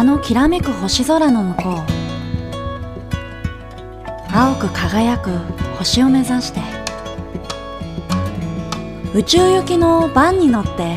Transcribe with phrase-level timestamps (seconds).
[0.00, 1.74] あのきらめく星空の向こう。
[4.34, 5.28] 青く輝く
[5.76, 6.60] 星を目指して。
[9.12, 10.96] 宇宙行きのバンに乗って。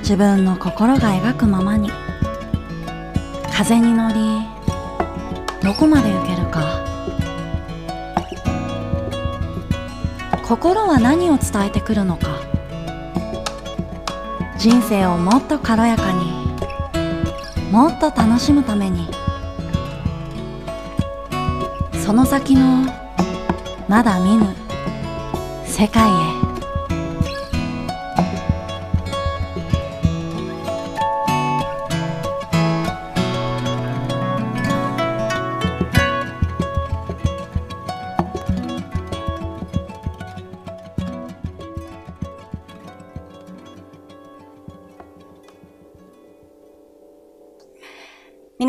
[0.00, 1.90] 自分の心が描くままに。
[3.50, 4.46] 風に乗り
[5.62, 6.84] どこまで行けるか。
[10.42, 12.38] 心は何を伝えてくるのか。
[14.58, 16.39] 人生をもっと軽やかに。
[17.70, 19.06] もっと楽しむために。
[22.04, 22.84] その先の
[23.88, 24.46] まだ見ぬ
[25.64, 26.49] 世界へ。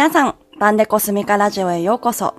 [0.01, 2.33] 皆さん、バンデコスミカラジオへようこそ。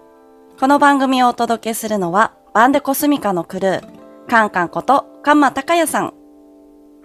[0.59, 3.83] この番組をお届けするのは、バンデコスミカのクルー、
[4.29, 6.13] カンカンこと、カンマタカヤさん。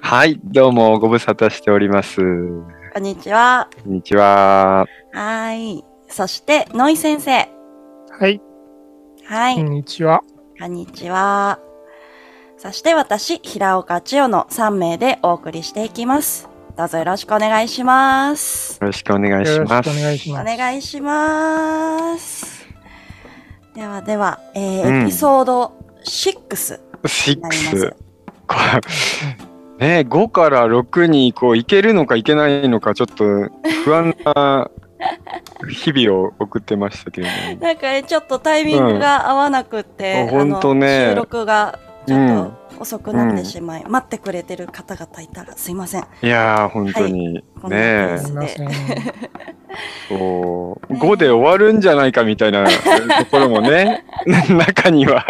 [0.01, 2.21] はい、どうもご無沙汰しております。
[2.91, 3.69] こんにちは。
[3.83, 4.87] こんにちは。
[5.13, 5.85] はーい。
[6.07, 7.47] そして、ノイ先生。
[8.19, 8.41] はい、
[9.25, 9.55] はい。
[9.57, 10.23] こんにちは。
[10.59, 11.59] こんにちは。
[12.57, 16.49] そして私、平岡千代の3名でお送りしていきます。
[16.77, 18.77] どうぞよろしくお願いします。
[18.79, 19.89] よろしくお願いします。
[19.89, 20.57] よろしくお願いしおます。
[20.57, 22.67] 願いします。
[23.73, 27.95] ではでは、えーうんエピソード6シックになりますス。。
[28.47, 28.55] こ
[29.79, 33.23] れね、5から6にこういけるのかいけないのかちょっと
[33.83, 34.69] 不安な
[35.69, 37.61] 日々を送ってましたけれども。
[37.65, 46.07] なんかね、ちょっとタイミングが合わなくって、うんあほんとね収録がちょうんっと遅くなってしまい、待ってくれてる方々いたらすいません。
[46.21, 48.69] いやー、本当に、こんなペーねスすみません。
[50.09, 52.65] そう、ね5で終わるんじゃないかみたいな
[53.19, 54.05] ところもね、
[54.49, 55.25] 中には。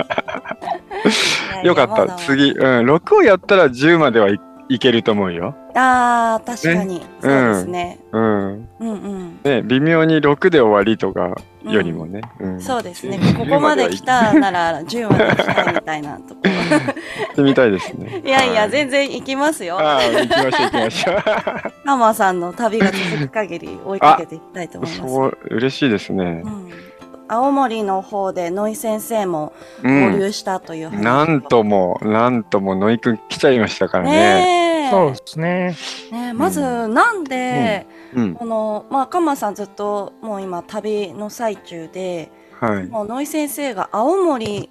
[1.64, 2.16] よかった。
[2.16, 4.40] 次、うん、6をやったら10まではい、
[4.70, 5.56] いけると思うよ。
[5.76, 8.00] ああ、確かに、そうですね。
[8.12, 8.22] うん。
[8.24, 8.26] う
[8.58, 9.40] んうん。
[9.44, 12.22] ね、微妙に6で終わりとかよりもね。
[12.40, 13.18] うんそうですね。
[13.18, 16.52] 10ここまで来たなら10まで来たいみたいなところ。
[16.52, 18.22] 行ってみたいですね。
[18.26, 19.80] いやいや、はい全然行きますよ。
[19.80, 21.16] ああ、行きましょう行きましょう。
[21.86, 25.14] ハマさんの旅が続く限り追いかけていきたいと思います。
[25.14, 26.50] そう、嬉しいですねう。
[26.50, 26.72] ん、
[27.28, 30.20] 青森の方で野井先生もう合ん。
[30.20, 34.12] 流したという話なんとも、なんとも、野井くん来ちゃいましたからね。
[34.12, 35.76] ねえそうですね。
[36.12, 37.86] ねえまずなんで、
[38.16, 38.34] うん。
[38.36, 42.88] このまあカンマさんずっともう今旅の最中ではい。
[42.88, 44.70] もう野井先生が青森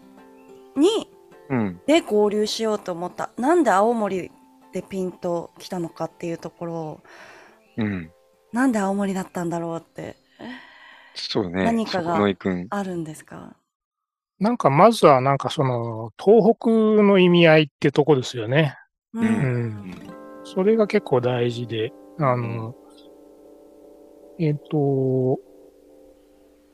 [0.77, 1.09] に
[1.49, 1.81] うん。
[1.87, 4.31] で合流しようと思ったなんで青森
[4.72, 7.00] でピンと来たのかっていうところを
[7.77, 8.11] うん。
[8.53, 10.16] なんで青森だったんだろうって
[11.16, 11.65] そうね。
[11.65, 12.19] 何かが。
[12.71, 13.56] あるんですか？
[14.38, 16.71] なんかまずはなんかその東北
[17.03, 18.77] の意味合いってとこですよね。
[19.15, 19.94] ううんん。
[20.44, 22.75] それが結構大事で、あの、
[24.38, 25.41] えっ、と、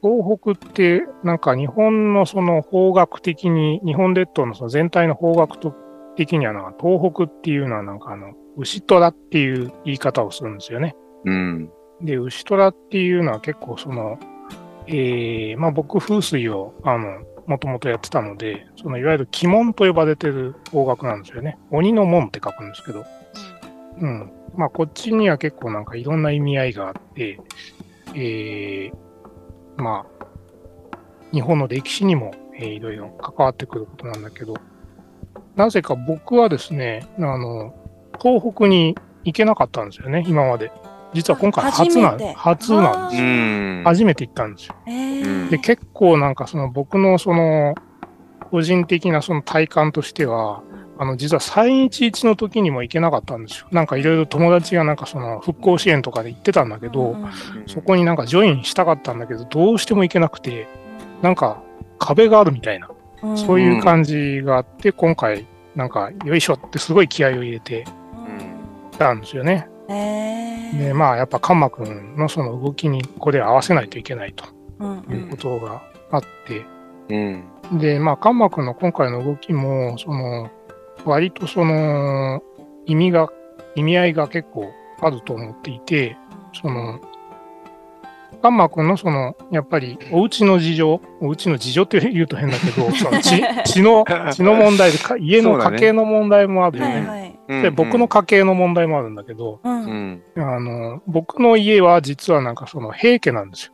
[0.02, 5.72] 東北ってなんか日本のその方角的に、日本列島のその全体の方角
[6.16, 10.96] 的にはなんか東北っていうのはなんかあの、牛虎っていう言い方をするんですよね。
[11.24, 11.70] うん。
[12.00, 14.18] で、牛虎っていうのは結構その、
[14.86, 21.58] えー、まあ僕風水を、あの、もともとやってたので、そのいわゆる鬼門と呼ばれてる方角なんですよね。
[21.70, 23.04] 鬼の門って書くんですけど、
[24.00, 24.32] うん。
[24.56, 27.38] まあこっちには結構なんかいろんな意味合いがあって、
[28.14, 30.26] えー、まあ、
[31.32, 34.54] 日本の歴史にも、えーいろいろ関わってくることなんだけど、
[35.56, 37.74] なぜか僕はですね、あの、
[38.20, 40.70] 東北に行けなかったんですよね、今まで。
[41.12, 43.30] 実は今回初な初めて初なんですうよ。
[43.32, 43.82] ん。
[43.84, 44.74] 初めて行ったんですよ。
[44.86, 47.74] えーで、結構なんかその僕のその、
[48.50, 50.62] 個人的なその体感としては、
[50.98, 53.66] あの、実は311の時にも行けなかったんですよ。
[53.70, 57.30] なんかいろいろ友達がなんかその復興支援とかで行ってたんだけど、うんうん
[57.66, 60.66] そこになんかジョインしたかったんだけど、どうしても行けなくて、
[61.22, 61.62] なんか
[61.98, 62.88] 壁があるみたいな、
[63.22, 67.84] うんそういう感じがあって、今回なんかよいしょってすごい気合を入れて
[68.98, 69.68] たんですよね。
[69.88, 70.78] えー。
[70.78, 74.44] で、まあやっぱカンマくんのその動きにここで合わせないといけないと
[74.78, 76.64] うんういうんことがあって、
[77.08, 77.78] うん。
[77.78, 80.50] で、まあ、カンマ君の今回の動きも、その、
[81.04, 82.42] 割とその、
[82.86, 83.28] 意味が、
[83.74, 84.70] 意味合いが結構
[85.00, 86.16] あると思っていて、
[86.60, 87.00] その、
[88.42, 94.04] カンマ君のその、やっぱり、お家の事情、お家の事情って言うと変だけど、 その血血の、
[94.34, 96.94] 血の問題でか、家の家計の問題もあるよね。
[96.94, 97.38] はいはい。
[97.60, 99.68] うで僕の家系の問題もあるんだけど、う。
[99.68, 100.22] うんん。
[100.36, 103.72] あの、僕の家は実はなんかその平家なんですよ。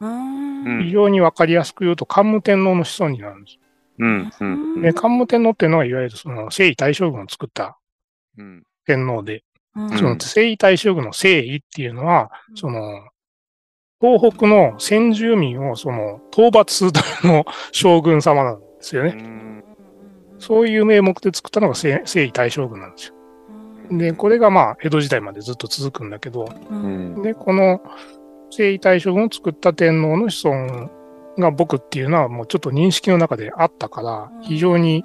[0.00, 0.64] うん。
[0.64, 3.58] うん非常にわかりやすく言うと、桓武天皇の子孫になるんです。
[3.98, 4.30] うん。
[4.40, 4.44] う
[4.78, 4.82] ん。
[4.82, 7.78] で、桓武天皇っていうのは、いわゆるその征夷大将軍を作った
[8.38, 8.62] うん。
[8.86, 9.42] 天皇で、
[9.74, 13.08] うんその征夷大将軍の征夷っていうのは、その、
[14.02, 19.62] 東北の先住民をその討伐するための将軍様なんですよね。
[20.40, 23.14] そういう名目で作ったのが征征夷大将軍なんですよ。
[23.96, 26.74] で、これがまあ、江戸時代までずっと続くんだけど、う。
[26.74, 27.22] うんん。
[27.22, 27.80] で、この
[28.50, 30.90] 征夷大将軍を作った天皇の子孫
[31.38, 35.04] が僕っていうのはもうちょっと認識の中であったからうん、非常に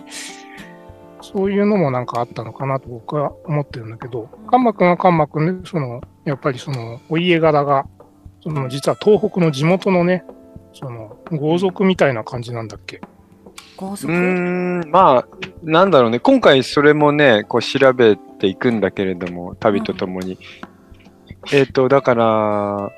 [1.21, 7.85] そういうのもなんかあったのかなと僕は思ってるんだけど、関幕は関幕で、その、やっぱりその、お家柄が、
[8.47, 10.23] その、実は東北の地元のね、
[10.71, 12.97] その、豪族みたいな感じなんだっけ。
[12.97, 13.01] う
[13.75, 15.27] 高速ーん、まあ、
[15.63, 16.21] なんだろうね。
[16.21, 20.39] 今回それもね、こう調べていくんだけれども、旅とともに。
[21.51, 22.91] えっ、と、だから、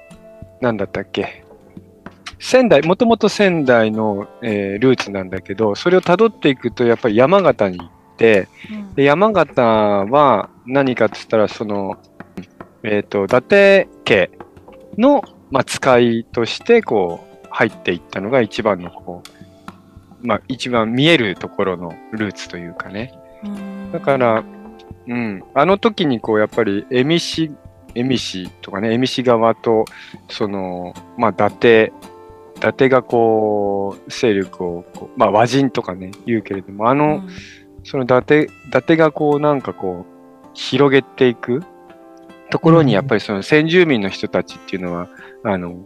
[0.61, 1.43] なんだったっけ。
[2.37, 8.47] 仙台、もともと仙台の、えールーツなんだけど、それを辿っていくと、やっぱり山形に行って、
[8.93, 11.97] で山形は何かって言ったら、その、
[12.83, 14.29] えっ、と、伊達家
[14.95, 19.23] の、まあ、使いとして、こう、入っていったのが一番の、こ
[20.21, 23.13] う、まあ、一番見えるところのルーツというかね。
[23.43, 24.43] うんだから、
[25.07, 25.43] うん。
[25.55, 27.51] あの時に、こう、やっぱり、恵美市、
[27.95, 29.85] 恵美市とかね、恵美市側と、
[30.29, 31.91] その、まあ、伊達、
[32.57, 37.23] 伊達がこう、勢力をこう、まあ、和人とかね、言うけれども、あの、
[37.83, 41.63] その伊達、伊達がこうなんかこう、広げていく
[42.51, 45.09] ところに、やっぱりその先住民の人たちっていうのは、
[45.43, 45.85] あの、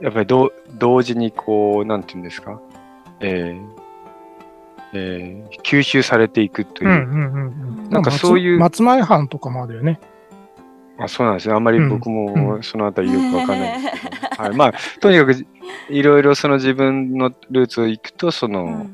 [0.00, 2.60] やっぱりどう同時にこう、なんていうんですか、
[3.20, 3.84] えー
[4.94, 6.90] えー吸収されていくという。
[6.90, 7.90] う、んうんうんうん。
[7.90, 8.58] なんかそういう。
[8.58, 10.00] 松松前藩とかもあるよね。
[10.98, 11.54] あそうなんですね。
[11.54, 15.46] あんまり僕うもそのあたりよくわかんないんですけど、はい、まあ、とにかく
[15.90, 18.86] いろいろその自分のルーツを行くと、その、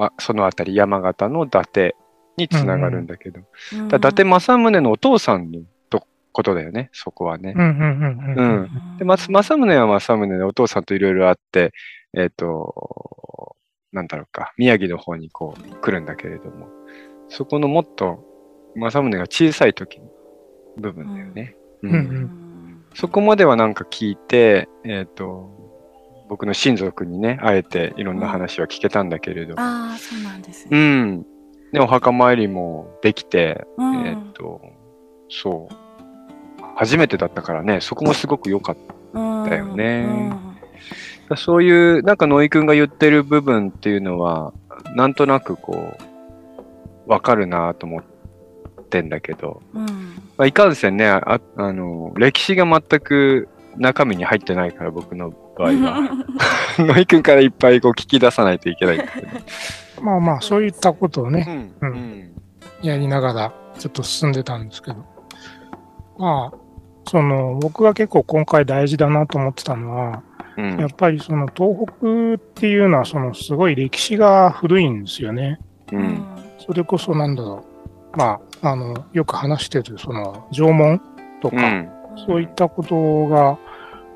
[0.00, 1.94] あそのあたり山形の伊達
[2.36, 3.40] につながるんだけど、
[3.88, 5.66] だ伊達政宗のお父さんのと
[6.34, 7.54] ことだよね、そこはね。
[7.56, 8.60] うんうんうんうん。
[8.62, 11.72] うんで、松政宗は政宗でお父さんといろいろあって、
[12.12, 13.56] えっ、と、
[13.92, 16.68] なんだろうか、宮城の方にこう来るんだけれども、
[17.28, 18.24] そこのもっと
[18.74, 20.06] 政宗が小さい時の
[20.76, 21.56] 部分だよね。
[21.82, 22.40] うんうんうん
[22.96, 25.50] そこまではなんか聞いて、えっ、と、
[26.28, 31.02] 僕の親族にね、あえていろんな話は聞けたんだけれど、ああ、そうなんですうね。
[31.02, 31.26] ん。
[31.72, 34.60] で、お墓参りもできて、うんえっ、と、
[35.28, 35.83] そう。
[36.76, 38.94] 初めてだったからね、そこもすごく良かった。
[39.48, 40.32] だよね
[41.36, 44.52] そういう、なんか野井くんが言ってる部分っていうのは、
[44.94, 45.96] なんとなくこ
[47.06, 48.02] う、わかるなと思っ
[48.90, 49.86] てんだけど、うん。
[50.36, 56.26] まあ、いかんせんね、ああの、歴史が全く中身に入ってないから、僕の場合は。
[56.78, 60.02] 野井くんからいっぱいこう聞き出さないといけないけど。
[60.02, 61.88] まあまあ、そういったことをね、うん。
[61.88, 62.30] ううんん。
[62.82, 65.04] やりながら、ちょっと進んでたんですけど。
[66.18, 66.63] まあ、
[67.06, 70.22] その、僕が結構今回大事だなと思ってたのは、
[70.56, 75.58] うんやっぱりその東北っていうのは、そのすごい歴史が古いんですよね。
[75.92, 76.24] うん。
[76.64, 77.64] それこそなんだろ
[78.14, 78.16] う。
[78.16, 81.00] まあ、あの、よく話してる、その、縄文
[81.40, 81.90] とか、うん。
[82.26, 83.58] そういったことが、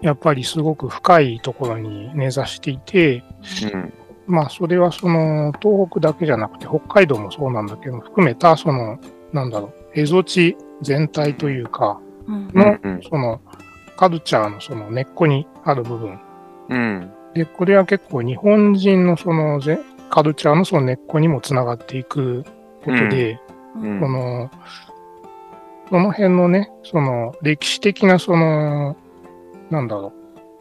[0.00, 3.24] やっぱりすごく深いところに根ざしていて、
[3.72, 3.92] うん。
[4.28, 8.98] まあ、それはその、東北だけじゃなくて、北海道もそうなんだけど、含めた、その、
[9.32, 13.40] なんだろう、蝦夷地全体というか、うんのうんその、
[13.96, 16.20] カルチャーのその根っこにある部分。
[16.68, 17.10] うん。
[17.34, 19.80] で、これは結構日本人のそのぜ、
[20.10, 22.44] カルチャーのその根っこにもつながっていく
[22.84, 23.40] ことで、
[23.76, 24.50] うんその、
[25.88, 28.96] その辺のね、その歴史的なその、
[29.70, 30.12] なんだろ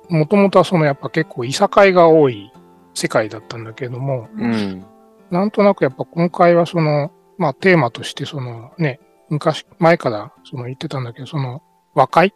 [0.09, 0.13] う。
[0.13, 2.51] もともとはそのやっぱ結構いさかいが多い
[2.93, 4.85] 世界だったんだけども、うん。
[5.29, 11.61] なんとなくやっぱ今回はその、まあテーマとしてそのね、昔、前からその言ってたんだけど、その
[11.93, 12.33] 和解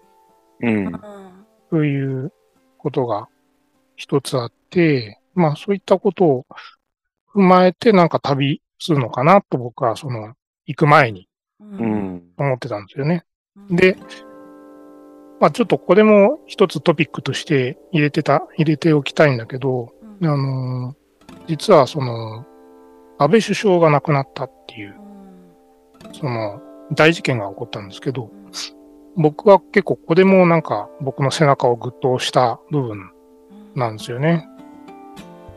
[0.61, 1.01] うん。
[1.69, 2.33] という
[2.77, 3.27] ことが
[3.95, 6.45] 一つあって、まあそういったことを
[7.33, 10.33] 踏まえてなんか旅するのかなと僕はその
[10.65, 11.27] 行く前に
[11.59, 12.23] ううんん。
[12.37, 13.23] 思ってたんですよね。
[13.69, 13.97] で、
[15.39, 21.01] まあちょっとこれも一つトピックとして入れてた、入れておきたいんだけど、あのー
[21.47, 22.45] 実はその、
[23.17, 24.95] 安倍首相が亡くなったっていう、
[26.13, 26.61] その、
[26.93, 28.29] 大事件が起こったんですけど、
[29.15, 33.11] 僕は結構これもなんか僕の背中をぐっと押した部分
[33.75, 34.47] なんですよね。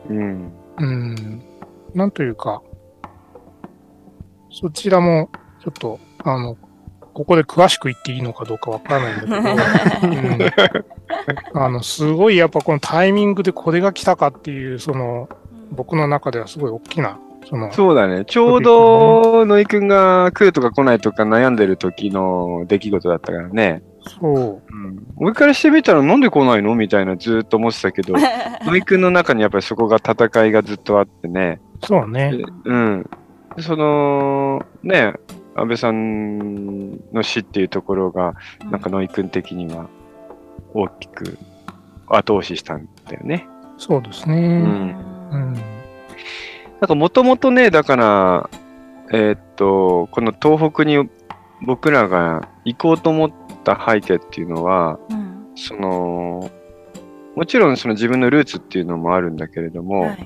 [0.08, 0.52] うん。
[0.78, 1.42] うん。
[1.94, 2.62] なんというか、
[4.50, 5.30] そちらも
[5.62, 6.56] ちょっとあの、
[7.12, 10.84] ここで詳しく言っていいのかどうかわからないんだけど、
[11.54, 15.28] うん、あの、すごいやっぱこのタイミングでこれが来たかっていう、その、
[15.70, 18.24] 僕の中ではすごい大きな、その、そうだね。
[18.24, 23.82] ちょうど、野井くんが来るとか来ないとか悩んでる時の出来事だったからね。
[24.20, 24.72] そう。
[24.72, 25.06] うん。
[25.16, 28.14] 俺からしてみたらなんで来ないのみたいなずっと思ってたけど、
[28.66, 31.60] 野井くんの中にやっぱりそこが戦いがずっとあってね。
[31.82, 32.34] そうね。
[32.64, 33.10] うん。
[33.60, 35.14] その、ね、
[35.54, 38.34] 安倍さんの死っていうところが、
[38.70, 39.86] なんか野井くん的には
[40.72, 41.38] 大きく
[42.08, 43.46] 後押ししたんだよね。
[43.78, 44.36] そうですね。
[44.36, 44.96] うん。
[45.30, 45.56] うん。
[46.84, 48.50] なんかもともとね、だから、
[49.10, 51.08] えーっと、この東北に
[51.62, 53.32] 僕らが行こうと思っ
[53.64, 55.46] た背景っていうのは、うん。
[55.56, 56.50] その、
[57.36, 60.18] もちろんその自分のルーツっていうのもあるんだけれども、はい。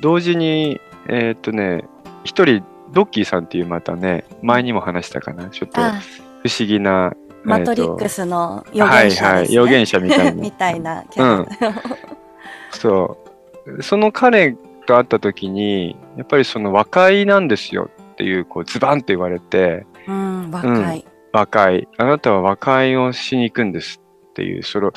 [0.00, 1.84] 同時に、えーっとね、
[2.24, 6.00] 一人、ドッキーさんっていうまたね、前にも話したかな、ちょっとあ
[6.42, 7.12] 不思議な、
[7.44, 9.28] マトリックスの預言者ね。
[9.28, 10.32] はいはい、預言者みたいな。
[10.40, 10.50] み。
[10.50, 11.46] たいなキャラ、
[12.70, 13.18] そ
[13.66, 13.82] う。
[13.82, 21.04] その彼と会った時に、やっぱりその和解なんですよっていう、こう、ズバンって言われて、うん、若い。
[21.32, 21.88] 和解。
[21.98, 24.00] あなたは和解をしに行くんです
[24.30, 24.92] っていう、それを、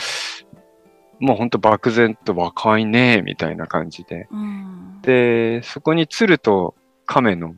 [1.19, 4.27] もうほんと漠然と和解ねみたいな感じで。
[4.31, 7.53] うんで、そこに鶴と亀のっ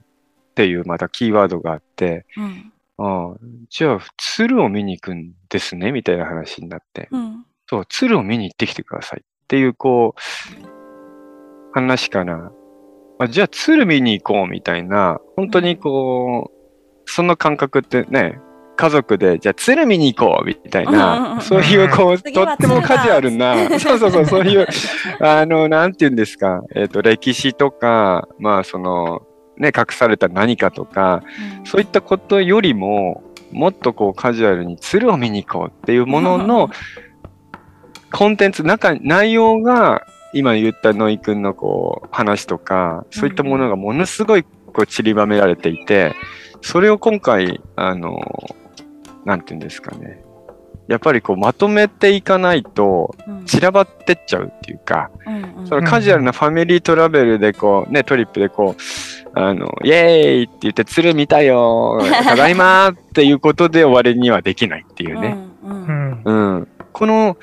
[0.55, 3.35] ていうまたキーワードがあって、うんああ、
[3.69, 7.07] じゃあ鶴を見に行くんですねみたいな話になって。
[7.11, 10.19] うんそう、鶴を見に行ってきてくださいっていう、こう、
[11.71, 12.51] 話から、
[13.19, 18.39] あじゃあ鶴見に行こうみたいな、本当にこう、その感覚ってね、
[18.75, 24.67] 家族で、じゃあ鶴見に行こうみたいうんうんうんな、そういうこう、とってもカジュアルな、 そうそうそう、そういう、
[25.19, 29.21] あの、なんて言うんですか、えっ、と、歴史とか、まあその、
[29.57, 31.21] ね、隠された何かとか、
[31.63, 36.69] そういったことよりも、もっとこうカジュアルに鶴を見に行こうっていうものの
[38.11, 46.13] コンテンツ、中、内容が今言ったノイ君のこう話とか、そういったものがものすごいこう散りばめられていて、
[46.61, 48.19] それを今回、あの、
[49.25, 50.23] なんて言うんですかね。
[50.87, 65.37] やっぱりこうまとめていかないとうん散らばってっちゃうっていうか、うんうんそのカジュアルなファミリートラベルでこうね、トリップでこう、あの、イエーイって言って鶴見たよただいまーっていうことで終わりにはできないっていうね。
[65.63, 66.57] うんううんん。
[66.57, 66.67] うん。
[66.91, 67.37] この、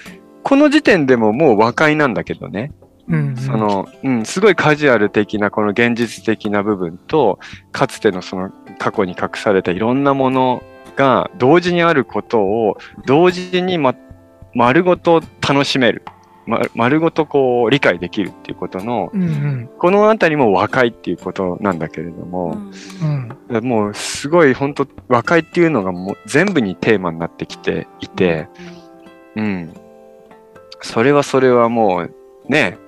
[0.49, 2.73] この時点でももう和解なんだけどね。
[3.07, 7.39] うんその、うん、すごいカジュアル的なこの現実的な部分と、
[7.71, 10.63] かつてのその過去に隠されたいろんなもの
[10.97, 13.95] が同時にあることを同時にま、
[14.55, 16.03] 丸ごと楽しめる。
[16.47, 19.71] ま、丸ごとこう理解できるっていうことの、うんうん。
[19.79, 22.73] このあたりも和解っていうことなんだけれどうも、ん
[23.51, 23.65] うん。
[23.67, 28.49] もうすごい本当和解っていうのがもう全部にテーマになってきていて、
[29.37, 29.75] うん。
[30.81, 32.15] それはそれはもう
[32.49, 32.79] ね、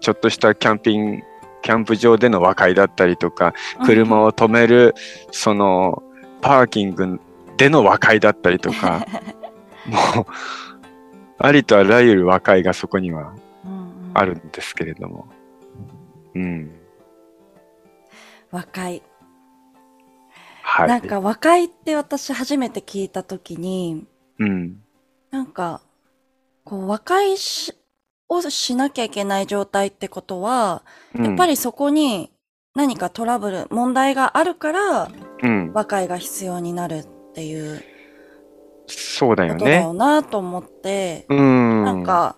[0.00, 1.22] ちょっとしたキャンピング、
[1.62, 4.94] キャンプ場での和解だったりとか、車を止める、
[5.30, 6.02] その、
[6.40, 7.20] パーキング
[7.56, 9.06] での和解だったりとか、
[9.86, 10.26] もう、
[11.38, 15.26] ありとあらゆる和解がそこにはうんあるんですけれども。
[16.34, 16.70] うん。
[18.50, 19.02] 和解。
[20.62, 20.88] はい。
[20.88, 24.06] なんか和解って私初めて聞いたときに、
[24.38, 24.80] うん。
[25.30, 25.80] なんか、
[26.66, 27.72] こう和解し、
[28.28, 30.82] をしなきゃいけない状態ってことは、
[31.14, 32.32] やっぱり、りそこに
[32.74, 35.10] 何かトラブル、問題があるから
[35.42, 35.72] うん。
[35.72, 37.82] 和解が必要になるっていう
[38.88, 39.58] そうだよね。
[39.58, 41.84] ことだよなと思って、うん。
[41.84, 42.36] なんか、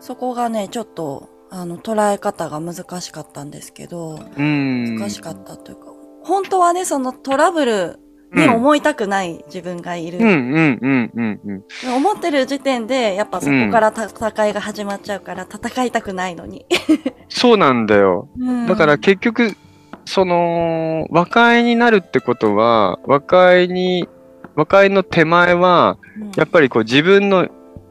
[0.00, 4.96] そこがね、ちょっと、あの、捉え方が難しかったんですけど、うん。
[4.96, 5.92] 難しかったというか、
[6.24, 8.00] 本当はね、そのトラブル
[8.34, 10.18] に思いたくない自分がいる。
[10.18, 11.94] うんうんうんうんうん。
[11.96, 16.64] 思ってる時点で、やっぱそこからた戦いが始まっちゃうから、戦いたくないのに。
[17.28, 18.28] そうなんだよ。
[18.38, 19.56] うんだから結局、
[20.04, 24.08] その、和解になるってことは、和解に、
[24.54, 25.98] 和解の手前は、
[26.36, 27.44] やっぱりこう自分の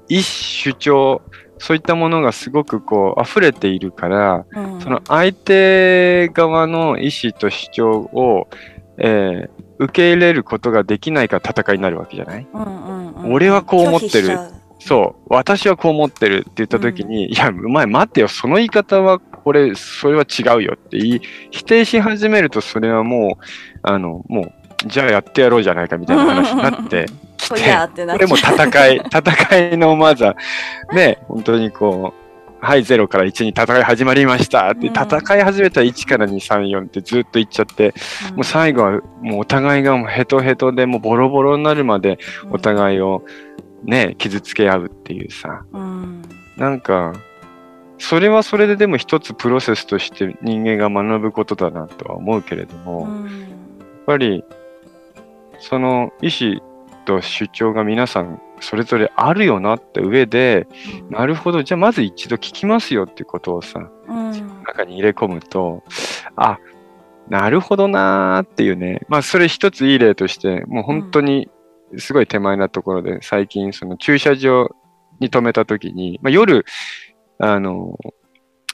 [0.10, 1.22] 意思主張、
[1.58, 8.48] そういったものがすごくこう溢れているから、うんその相手側の意思と主張を、
[8.98, 12.48] えー受け入れることができないから戦いになるわけじゃない？
[12.54, 13.34] うんうんうん。
[13.34, 14.38] 俺はこう思ってる。
[14.80, 21.22] そう、私はこう思ってるって言った時に、いや、お前待ってよ、その言い方は、これ、それは違うよって言い、
[21.52, 23.44] 否定し始めると、それはもう、
[23.84, 27.06] あの、もう、じゃあやってやろうじゃないかみたいな話になって
[27.38, 27.56] きて、
[28.14, 30.36] これも戦い、戦いのまずは、
[30.94, 32.21] ね、本当にこう、
[32.64, 34.70] はい、0から1に戦い始まりました。
[34.70, 34.94] って、うん。
[34.94, 37.94] 戦い始めたら1から2、3、4ってずっと言っちゃって、
[38.36, 42.20] もう最後はもうお互いがもうヘトヘトでもうボロボロになるまで
[42.52, 43.24] お互いを
[43.84, 46.22] ね、傷つけ合うっていうさ、うん。
[46.56, 47.14] なんか、
[47.98, 53.58] それはそれででも一つプロセスとして人間が学ぶことだなとは思うけれども、やっうん。
[54.06, 54.44] ぱり、
[55.60, 56.71] その意思
[57.06, 60.68] と主張が皆さんそれぞれあるよなって上で、
[61.10, 64.32] なるほど、じゃあまず一度聞きますよっていうことをさ、うん。
[64.64, 65.84] 中に入れ込むと、
[66.36, 66.60] あ、
[67.28, 69.02] なるほどなーっていうね。
[69.10, 71.50] まあ、それ一ついい例として、もう本当に
[71.98, 74.70] すごい手前なところで、最近その駐車場
[75.20, 76.66] に止めた時に、まあ、夜、
[77.40, 77.98] あの、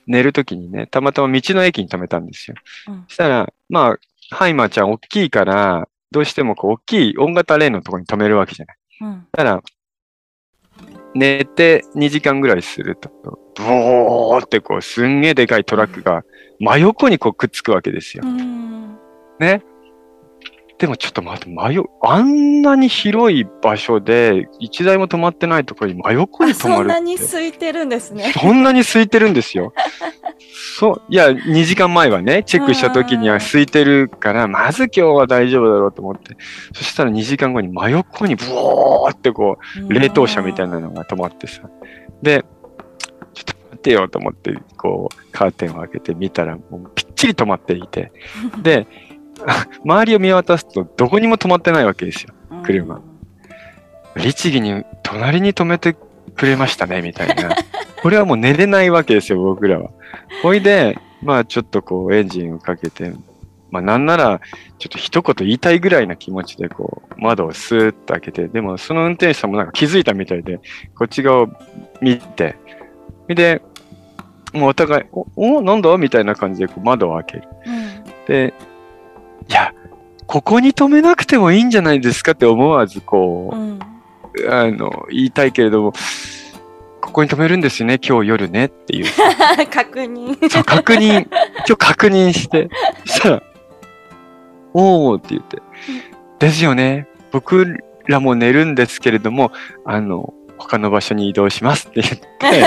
[0.05, 2.55] 寝る時にね、たまたま道の駅に止めたんですよ。
[2.89, 3.98] うんそしたら、まあ、
[4.36, 8.78] ハイマーちゃん大きいから、どうしてもこう大きい大型レーンのところに止めるわけじゃない。
[9.02, 9.28] うん。
[9.32, 9.62] たら、
[11.14, 13.10] 寝て2時間ぐらいすると、
[13.56, 16.24] ブーってこう、すんげえでかいトラックが
[16.60, 18.28] 真横にこうくっつくわけですよう。
[18.30, 18.98] ん。
[19.40, 19.64] ね。
[20.79, 26.84] でもちょっと待って、真横、あんなに広い場所で、一台も止まってないところに真横にあ、止まるって。
[26.84, 28.31] そんなに空いてるんですね。
[28.39, 29.74] そんなに空いてるんですよ。
[30.77, 36.38] そう、いや、2時間前はね、チェックした時には空いてるから、まず今日は大丈夫だろうと思って。
[36.74, 39.57] そしたら2時間後に真横にブワーってこ
[39.89, 41.63] う、冷凍車みたいなのが止まってさ。
[42.22, 42.46] で、
[43.34, 48.12] ちょっと待ってよと思って、こう、カーテンを開けて見たら、もうぴっちり止まっていて。
[48.62, 48.86] で、
[49.84, 52.34] 周りを見渡すと、どこにも止まってないわけですよ。
[52.51, 53.01] うん車。
[54.15, 55.96] 律儀に隣に止めて
[56.36, 57.50] くれましたね、みたいな。
[58.01, 59.89] これはもう寝れないわけですよ、僕らは。
[60.41, 63.12] ほいで、まあちょっとこうエンジンをかけて、
[63.70, 64.41] まあなんなら、
[64.79, 70.60] ちょっと一言言いたいぐらいな気持ちでこう、窓をスーッと開けて、でもその運転手さんもなんか気づいたみたいで、
[70.96, 71.50] こっち側を
[72.01, 72.56] 見て、
[73.27, 73.62] で、
[74.53, 75.96] もうお互い、お、おなんだ？
[75.98, 77.44] みたいな感じでこう窓を開ける。
[77.66, 77.88] うん
[78.27, 78.53] で、
[79.50, 79.74] いや、
[80.25, 83.79] ここに止めなくてもいいんじゃないですかって思わずこう、うん。
[84.50, 85.94] あの、言いたいけれども、
[87.01, 89.05] ここに止めるんですよね、今日夜ねっていう。
[89.72, 90.50] 確認。
[90.50, 92.70] そう、確認、今日確認して、
[93.05, 93.44] そしたら、
[94.74, 95.62] おーって言って、
[96.40, 99.51] ですよね、僕らも寝るんですけれども、
[99.86, 102.66] あの、他の場所に移動しますって言って、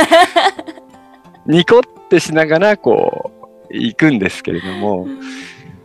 [1.47, 3.31] ニコってしながら、こ
[3.71, 5.07] う、行くんですけれども、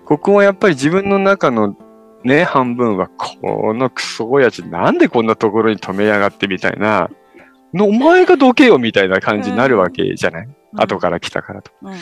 [0.05, 1.75] ここはやっぱり自分の中の
[2.23, 7.09] ね、半分は、このクソ親父なんでこんなところに止めやがってみたいな、
[7.73, 11.71] のお前がどけよみたいな感じになるわけじゃない、後から来たからと。
[11.83, 11.95] うん。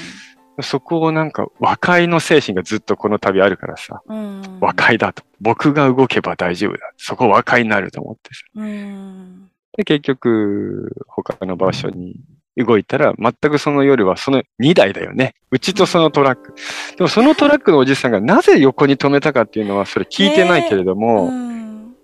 [0.63, 4.59] そこをなんか和解の精神がずっとこの旅あるからさ、うん。
[4.61, 5.23] 和解だと。
[5.41, 6.79] 僕が動けば大丈夫だ。
[6.95, 8.41] そこ和解になると思ってさ。
[8.55, 9.49] うん。
[9.75, 12.15] で、結局、他の場所に
[12.57, 15.35] 動いたら、全くその夜はその2台だよね。
[15.51, 16.53] うちとそのトラック。
[16.97, 21.95] でもそのトラックのおじさんがなぜ横に止めたかっていうのはそれ聞いてないけれども、うん。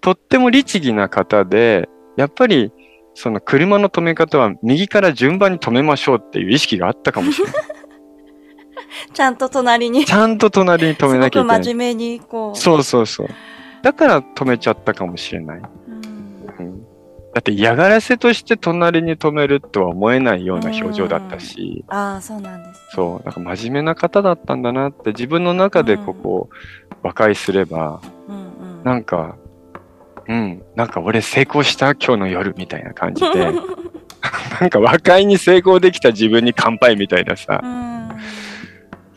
[0.00, 2.72] とっても律儀な方で、やっぱり
[3.14, 7.54] その車の止め方は右から順番に止めましょうっていう意識があったかもしれない。
[9.12, 10.04] ちゃんと隣に。
[10.04, 11.58] ちゃんと隣に止めなきゃいけない。
[11.60, 12.58] 真面目に、こう。
[12.58, 13.28] そうそうそう。
[13.82, 15.62] だから止めちゃったかもしれない。
[17.30, 17.34] うん。
[17.34, 22.80] うんだって嫌がらせとして隣に止めるとは思えないような表情だったし、ああ、そうなんです。
[22.92, 26.50] そう、なんか真面目な方だったんだなって自分の中でここを
[27.04, 28.84] 和解すれば、うんうん。
[28.84, 29.36] なんか、
[30.26, 31.94] うん、なんか俺成功した？
[31.94, 33.52] 今日の夜みたいな感じで、
[34.60, 38.10] なんか和解に成功できた自分に乾杯みたいなさう、ん。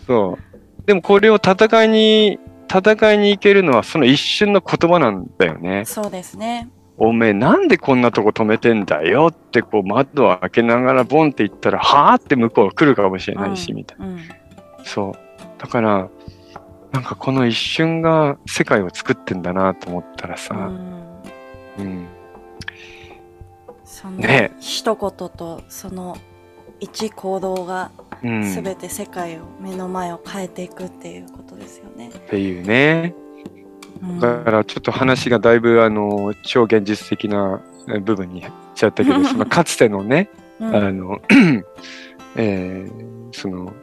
[0.05, 0.85] そう。
[0.85, 2.37] でもこれを戦いに、
[2.69, 5.83] 戦いに行けるのはその一瞬の言葉なんだよね。
[5.85, 6.69] そうですね。
[6.97, 14.05] おめえなんでこんなとこ止めてんだよってこう窓を開けながらボンって言ったら、はーって向こう来るかもしれないし、うんみたいな。
[14.05, 14.19] うん。
[14.83, 15.13] そう。
[15.57, 16.09] だから、
[16.91, 21.23] なんかこの一瞬が世界を作ってんだなと思ったらうさ、ん。
[21.79, 22.05] うん。
[23.83, 26.17] そのね一言とその
[26.79, 27.91] 一行動が
[28.23, 28.43] うん。
[28.43, 32.09] 全て世界を目の前を変えていくっていうことですよね。
[32.09, 33.15] っていうね。
[34.01, 34.19] うん。
[34.19, 40.29] だからちょっと話がだいぶあの、超現実的なえ部分に行っちゃったけど、 そのかつてのね、
[40.59, 40.75] うん。
[40.75, 41.21] あの、
[42.35, 43.73] えーその、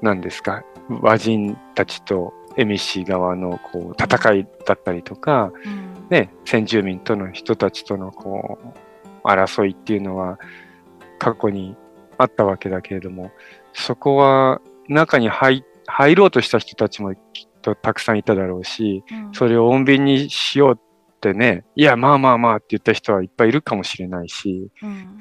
[0.00, 6.08] 何ですか、和人たちとエミシー側のこう戦いだったりとか、うん。
[6.10, 8.58] ね、先住民との人たちとのこ
[9.24, 10.38] う、争いっていうのは
[11.18, 11.76] 過去に
[12.18, 13.30] あったわけだけれども、
[13.72, 17.14] そこは中に入入ろうとした人たちも
[17.62, 19.32] とたくさんいただろうし、うん。
[19.32, 20.78] それを穏便にしようっ
[21.20, 25.18] てね、いや、まあまあまあって言った人はいっぱいいるかもしれないし、うん。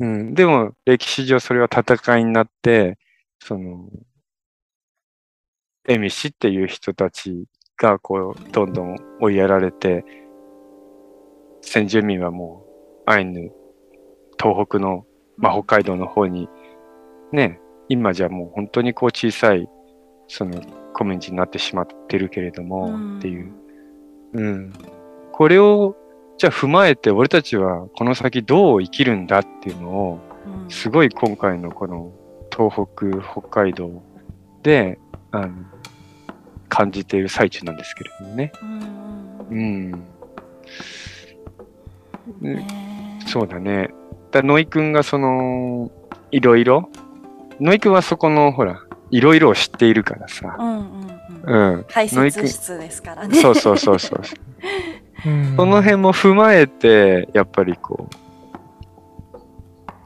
[0.00, 2.98] うん、でも歴史上それは戦いになって、
[3.40, 3.88] その、
[5.88, 10.04] エミシっていう人たちがこう、どんどん追いやられて、
[11.62, 12.64] 先住民はも
[13.06, 13.50] う、アイヌ、
[14.40, 15.04] 東北の、
[15.36, 16.48] まあ、北海道の方に、
[17.32, 19.68] ね、今じゃもう本当にこう小さい、
[20.28, 20.60] その、
[20.94, 23.52] コミュニティになってしまってるけれども、うんっていう。
[24.34, 24.72] うん。
[25.32, 25.96] これを、
[26.38, 32.12] じゃあ踏まえて、俺たちはこの先どう生きるんだっていうのを、うんすごい今回のこの
[32.56, 34.02] 東北、北海道
[34.62, 34.98] で、
[35.32, 35.52] あの、
[36.68, 38.52] 感じている最中なんですけれどもね。
[39.50, 40.04] うん
[42.42, 42.66] うん。
[43.26, 43.90] そうだね。
[44.30, 45.90] だ野井くんがその、
[46.30, 46.88] いろいろ、
[47.60, 50.56] 野井くんはそこの、ほら、いろいろを知っているからさ。
[50.58, 51.10] うんうん
[51.44, 51.74] うん。
[51.74, 51.84] うん。
[51.88, 53.34] 解説室ですからね。
[53.40, 54.20] そうそうそうそう。
[55.26, 58.16] うんその辺も踏まえて、やっぱりこう、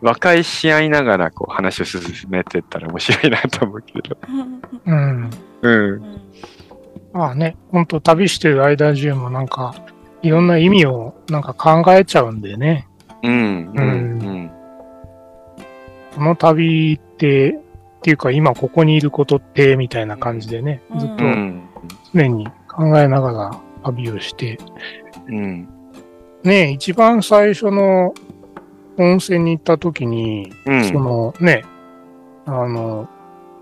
[0.03, 4.17] 和解し合いながらこう話を進めてったら面白いなと思うけど。
[4.87, 5.31] うん
[5.63, 6.21] うん。
[7.13, 9.75] まあね、ほんと旅してる間中もなんか、
[10.23, 12.89] いろんな意味をなんか考えちゃうんでね。
[13.23, 13.73] うん。
[13.73, 13.81] うん。
[13.81, 14.51] ううん。
[16.17, 17.59] この旅って、
[18.05, 21.63] っていうか今ここにいることって、みたいな感じでね、うんずっとうん。
[22.15, 24.59] 常に考えながら旅をして、
[25.27, 25.67] うん。
[26.43, 28.13] ね、一番最初の
[28.99, 30.85] 温泉に行った時に、うん。
[30.85, 31.65] そのね、
[32.45, 33.09] あの、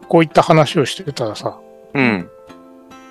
[0.09, 1.61] こういった話をしてたらさ、
[1.95, 2.29] うん。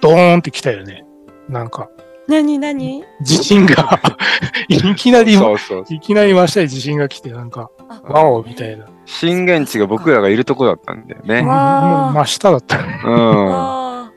[0.01, 1.05] ドーンって来たよね。
[1.47, 1.89] なんか、
[2.27, 3.05] 何何？
[3.21, 4.01] 地震が、
[4.67, 5.85] いきなり、そうそう。
[5.89, 8.85] いきなり真下に地震が来て、なんか、あワオみたいな。
[9.11, 11.41] 震源地が僕らがいるとこだったんだよね。
[11.43, 13.01] 真下だったね。
[13.03, 13.53] うん。
[13.53, 14.11] ああ。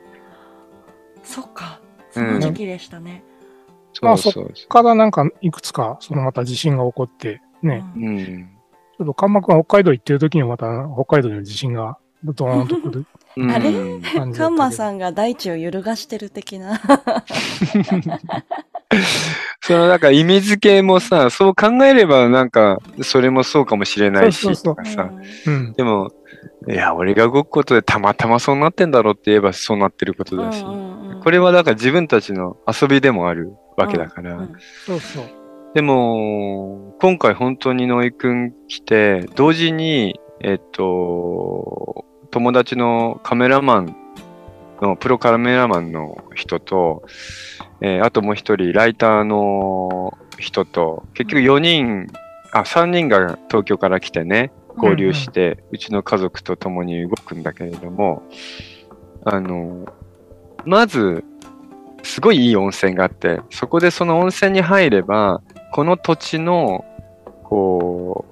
[1.21, 1.81] そっか。
[2.11, 3.21] その時期でしたね。
[3.91, 7.99] そうそうそからなんか、いくつか、そのまた地震が起こって、ね、う。
[7.99, 8.49] うん。
[8.97, 13.05] ちょっと関幕が北海道行ってる時にもまた北海道にも地震がドーンと来る
[13.37, 13.71] うんあれ？
[14.35, 14.71] カンマん。
[14.71, 16.79] さんが大地を揺るがしてる的な。
[19.61, 25.09] そのなんか意味付けもさ、そう考えればなんか、それもそうかもしれないし、とかさ。
[25.47, 25.73] うん。
[25.73, 26.11] でも、
[26.69, 30.63] いや、俺が動くことでたまたまそうなってんだろうって言えばそうなってることだし。
[31.23, 34.35] これはだから自分たちの遊びでもあるわけだから。
[34.35, 34.53] うん
[34.85, 35.23] そうそう。
[35.73, 43.95] でも、今回本当に野井くん来て、同時に、えっと、友達のカメラマン
[44.81, 47.05] の、プロカメラマンの人と、
[47.79, 52.07] えーあともう一人、ライターの人と、結局4人、
[52.51, 58.23] あ、3人が東京から来てね、合流して、うちの家族と共に動くんだけれども、
[59.23, 59.85] あの、
[60.65, 61.23] まず、
[62.03, 66.83] すごいいい温泉があって、そこでその温泉に入れば、この土地の、
[67.43, 68.25] こ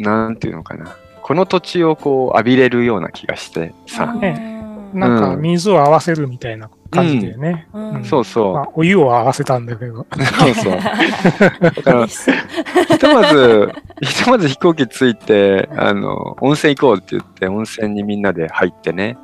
[0.00, 0.96] う、なんていうのかな。
[1.30, 4.12] この土地をこう浴びれるような気がしてさ。
[4.14, 4.58] ね
[4.92, 7.68] なんか水を合わせるみたいな感じでね。
[7.72, 8.54] うんうんそうそう。
[8.54, 10.08] まあ、お湯を合わせたんだけど。
[10.10, 10.72] そうそう。
[11.62, 19.16] だから、ひとまず、 ひとまず飛行機着いて、あの、温泉行こうって言って、温泉にみんなで入ってね。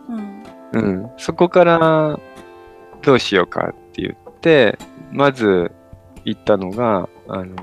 [0.73, 1.11] うんうん。
[1.17, 2.21] そこから、
[3.03, 4.79] どうしようかって言って、
[5.11, 5.73] まず
[6.25, 7.57] 行ったのが、あの、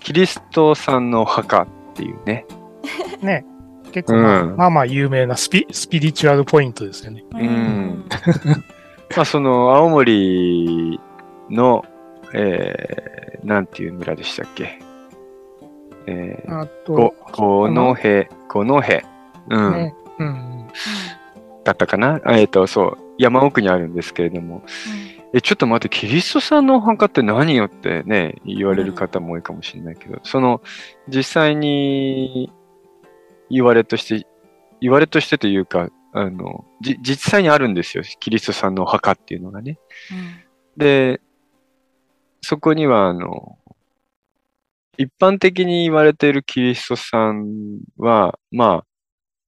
[0.00, 2.44] キリストさんのお墓っていうね。
[3.22, 3.46] ね。
[3.92, 7.24] 結構まあ、うんまあまあ有名なスピスピリチュアルポイントですよね。
[7.40, 8.04] ん
[9.14, 10.98] まあ、その、青森
[11.50, 11.84] の、
[12.32, 14.78] えー、なんていう村でしたっけ？
[16.06, 19.02] えー、あごと、、五の辺、五の辺。
[19.50, 19.72] うん。
[19.72, 20.66] ね、うん。
[21.64, 22.20] だったかな？
[22.26, 24.62] えっ、と、そう、山奥にあるんですけれども、
[25.34, 30.62] え、ちょっと待って、キリストさんのお墓って何よってね、言われる方も多いかもしれないけど、その、
[31.08, 32.50] 実際に
[33.52, 34.26] 言われとして、
[34.80, 39.78] 言われとしてというか、あの、じ、実際にあるんですよ、キリストさんのお墓っていうのがね。
[40.76, 41.20] で、
[42.40, 43.58] そこには、あの、
[44.98, 48.86] 一般的に言われているキリストさんは、まあ、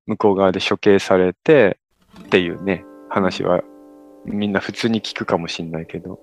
[0.07, 1.79] 向こう側で処刑されて
[2.21, 3.63] っていうね、話は
[4.25, 6.21] みんな普通に聞くかもしれないけど、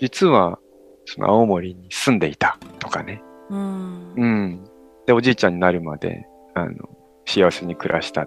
[0.00, 0.58] 実は、
[1.06, 3.22] その青森に住んでいたとかね。
[3.50, 4.64] うんうん。
[5.06, 6.95] で、おじいちゃんになるまで、あの、
[7.26, 8.26] 幸せに暮らした。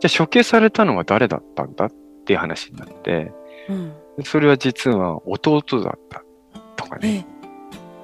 [0.00, 1.90] じゃあ処刑されたのは誰だったんだっ
[2.24, 3.32] ていう話になって、
[3.68, 3.92] うん
[4.24, 6.24] それは実は弟だった
[6.76, 7.24] とかね。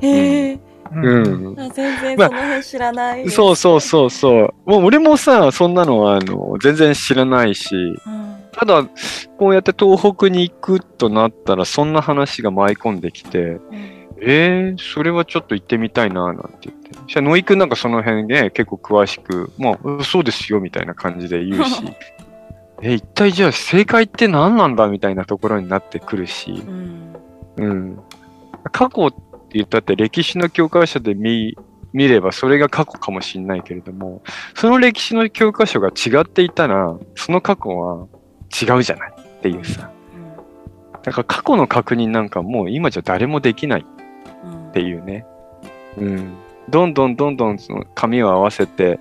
[0.00, 0.58] えへえ
[0.92, 1.58] うん。
[1.58, 4.54] あ全然まあその辺知らないですそうそうそうそう。
[4.64, 8.84] もう俺もさ、そんなのは、あの、全然知らないし、うんただ、
[9.36, 16.90] こうやって東北に行くとなったら、そんな話が舞い込んできて、うんえー、それはちょっと行ってみたいな、なんて言って。
[17.06, 21.82] じゃあ、野井くんなんかその辺で、結構詳しく、まあ、そうですよ、みたいな感じで言うし。
[22.82, 26.52] え、一体じゃあ正解って何なんだみたいなところになってくるし。
[26.52, 27.16] うん。
[27.56, 27.98] うん。
[28.72, 29.18] 過去って
[29.52, 31.56] 言ったって歴史の教科書で見、
[31.92, 34.22] 見ればそれが過去かもしれないけれども、
[34.54, 38.06] その歴史の教科書が違っていたら、その過去は
[38.52, 39.90] 違うじゃないっていうさ。
[41.02, 44.03] だから過去の確認なんかもう今じゃ誰もできないうん
[44.70, 45.26] っていうね。
[45.96, 46.34] うん。
[46.68, 48.98] どんどんどんどんその紙を合わせて、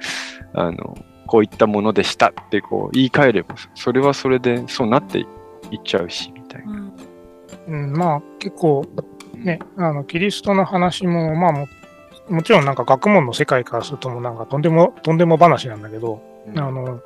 [0.53, 5.25] あの、こういったものでしたってこう言い換えれば、それはそれでそうなっていっ
[5.83, 6.71] ちゃうし、みたいな。
[6.71, 6.93] うん
[7.67, 8.85] うん、まあ結構
[9.35, 11.67] ね、あの、キリストの話も、まあも、
[12.29, 17.01] もちろんなんか学問の世界からするともうなんかとんでも、とんでも話なんだけど、うんあの、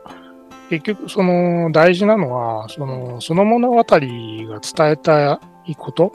[0.69, 6.13] 結局その大事なのは、その、その物語が伝えたいこと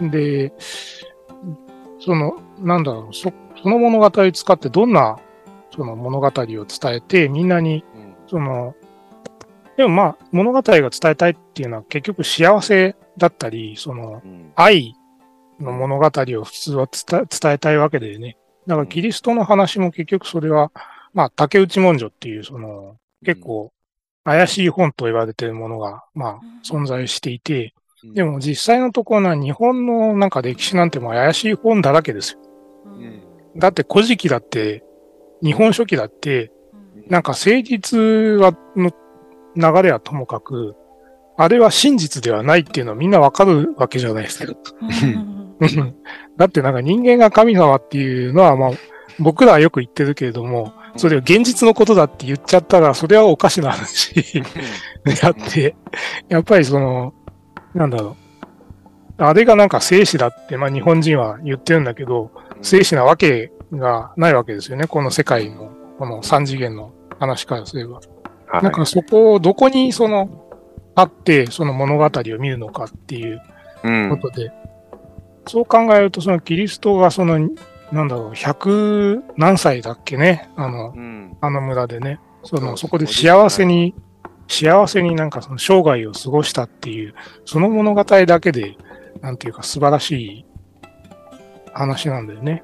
[0.00, 0.10] うん。
[0.10, 0.52] で、
[2.00, 3.32] その、なんだろう、そ
[3.62, 5.18] その物語を使ってどんな
[5.74, 8.14] その物語を伝えて、みんなに、うん。
[8.26, 8.74] その、
[9.76, 14.52] でもまあ、物語が伝えたいっていうのは結局幸せだったり、その、うん。
[14.54, 14.94] 愛
[15.60, 18.36] の物語を普通は伝え伝えたいわけでね。
[18.66, 20.72] だからキリストの話も結局それは、
[21.12, 23.72] まあ、竹内文書っていう、その、結構
[24.24, 32.40] 怪しい本と言われているものが、まあ、存在していて、うんでも実際のところは日本のなんか歴史なんてもう怪しい本だらけですよ。
[32.84, 33.22] うん。
[33.58, 34.84] だって古事記だって、
[35.42, 36.52] 日本書紀だって、
[37.08, 38.90] なんか誠実は、の
[39.54, 40.74] 流れはともかく、
[41.36, 44.54] あれは真実ではないっていうのはみんなわかるわけじゃないですか。
[44.72, 45.56] うん。
[46.36, 48.70] だってなんか人間が神様っていうのはまあ
[49.18, 54.14] 僕らはよく言ってるけれども、それを現実のことだって言っちゃったらそれはおかしな話。
[55.04, 55.76] であって、
[56.28, 57.14] やっぱりその、
[57.76, 58.16] なんだろ
[59.18, 59.22] う。
[59.22, 62.30] あれがなんか生死だって、まあ日本人は言ってるんだけど、
[62.62, 64.86] 生死なわけがないわけですよね。
[64.86, 68.00] この世界の、この三次元の話からすれば。
[68.46, 68.62] はい。
[68.62, 70.50] なんかそこをどこにその、
[70.94, 73.42] あって、その物語を見るのかっていう
[73.84, 74.08] うん。
[74.10, 74.50] ことで、
[75.46, 77.38] そう考えると、そのキリストがその、
[77.92, 81.36] なんだろう、百何歳だっけね、あの、うん。
[81.40, 83.94] あの村でね、その、そこで幸せに、
[84.48, 88.76] 幸せになんかその生涯を過ごしたっていう、その物語だけで、
[89.20, 90.44] なんていうか素晴らしい
[91.72, 92.62] 話なんだよね。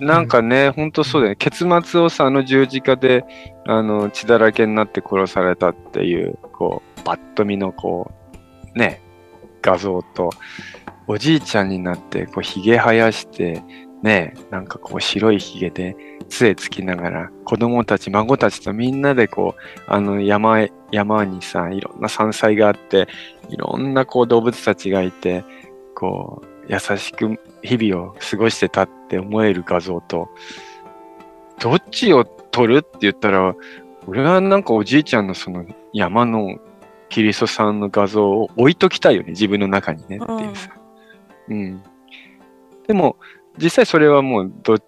[0.00, 1.36] なんかね、ほんとそうだよね。
[1.36, 3.24] 結末をさ、あの十字架で、
[3.66, 8.10] あの、血だらけになって殺されたっていう、こう、バッと見のこ
[8.74, 9.02] う、ね、
[9.60, 10.30] 画像と、
[11.08, 13.62] おじいちゃんになって、こう、髭生やして、
[14.02, 15.96] ね、なんかこう、白い髭で、
[16.28, 23.08] 杖つきながら、子供たち、孫たちとみんなでこう、あの山へ、山にさ、いろんな山菜があって、
[23.48, 25.44] いろんなこう動物たちがいて、
[25.94, 30.28] こう、優しく日々を過ごしてたって思える画像と、
[31.60, 33.54] どっちを撮るって言ったら、
[34.06, 36.58] 俺はなんかおじいちゃんのその山の
[37.08, 40.70] キリストさんの画像を置いときたいよね、自分の中にねっていうさ。
[41.48, 41.82] うん。
[42.86, 43.16] でも、
[43.60, 44.78] 実際それはもうど、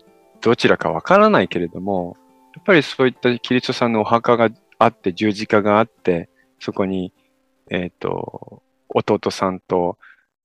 [0.40, 2.16] どちらかわからないけれども、
[2.54, 6.28] やっぱりそういったキリストさんのお墓があって、十字架があって、
[6.59, 7.12] そこに、
[7.70, 9.98] えっ、と、弟さんと、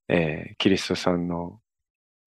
[0.08, 1.58] えーキリストさんの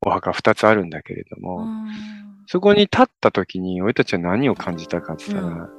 [0.02, 2.20] お墓二つあるんだけれども、うん
[2.52, 5.70] そこに立った時に俺たちは何を感じたかって言ったら、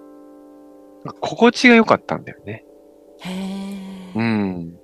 [1.21, 2.65] 心地が良かったんだよね。
[3.23, 4.13] へえ。
[4.15, 4.80] うん。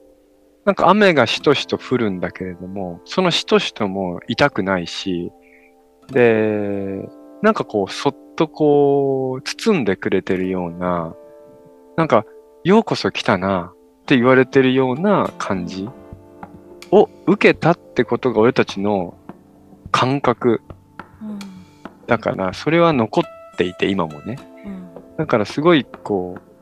[0.66, 5.30] なんか雨がしとしと降るんだけれども、そのしとしとも痛くないし、
[6.10, 7.08] で、
[7.40, 11.14] なんかこう、そっとこう、包んでくれてるような、
[11.96, 12.24] なんか、
[12.64, 15.88] ようこそ来たなって言われてるような感じ
[16.90, 19.16] を受けたってことが俺たちの
[19.92, 20.62] 感覚
[21.22, 21.38] うん
[22.08, 24.36] だから、それは残っていて、今もね。
[24.64, 26.55] うんだからすごいこう、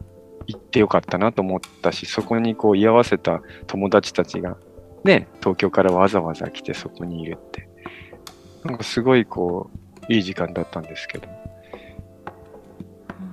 [0.46, 4.56] 行ってよかったなと思ったし、そこにこう居合わせた友達たちが、
[5.04, 7.68] ね、東京からわざわざ来てそこにいるって。
[8.64, 9.70] なんかすごいこ
[10.08, 11.28] う、いい時間だったんですけど。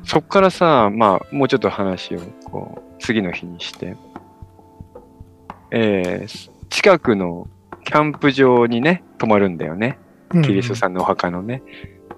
[0.04, 3.95] そっからさ、まあ、もうちょっと話をこう、次の日にして、
[5.71, 7.47] えー、近くの
[7.86, 10.00] キャンプ場にね、泊まるんだよね。
[10.43, 11.62] キリストさんのお墓のね。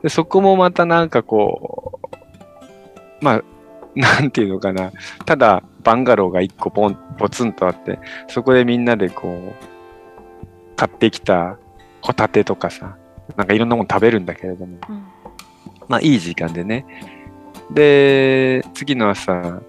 [0.01, 1.99] で、そこもまたなんかこ
[3.21, 3.43] う、まあ、
[3.95, 4.91] なんていうのかな。
[5.25, 11.58] ただ、バンガローが一個ポン、ポツンとあって、そこでみんなでこう、買ってきた
[12.01, 12.97] ホタテとかさ、
[13.38, 15.03] なんかいろんなもの食べるんだけれども、うん
[15.88, 16.86] まあいい時間でね。
[17.71, 19.62] で、次の朝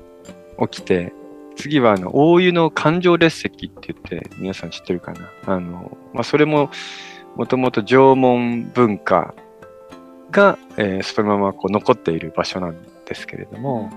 [0.70, 1.12] 起きて、
[1.56, 5.30] 次は、あの、大湯の環状列石って言って、皆さん知ってるかな。
[5.46, 6.70] あの、まあ、それも、
[7.36, 9.34] もともと縄文文化
[10.30, 13.90] が、えーそのままこう残っている場所なんですけれども、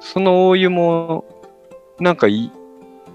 [0.00, 1.24] その大湯も、
[2.00, 2.50] なんかい、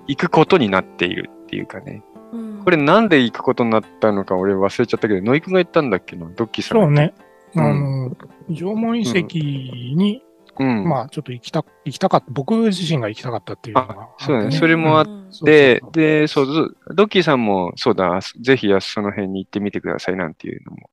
[0.08, 2.04] 行くことになっているっていうかね。
[2.32, 6.86] うんこれなんで行くことになったのか俺忘れちゃったけど、野井くんが言ったんだっけな、ドッキーさんが。
[6.86, 7.14] そうね。
[7.54, 8.16] うんあの、
[8.50, 10.24] 縄文遺跡に、
[10.60, 10.88] うん。
[10.88, 14.52] まあ、ちょっと行きた、行きたかった、僕自身が行きたかったっていうのがあそうだね。
[14.52, 15.26] それもあっうん。
[15.32, 15.50] そう
[15.92, 20.90] でそう、ドッキーさんも、そうだ、ぜひその辺に行ってみてくださいなんていうのも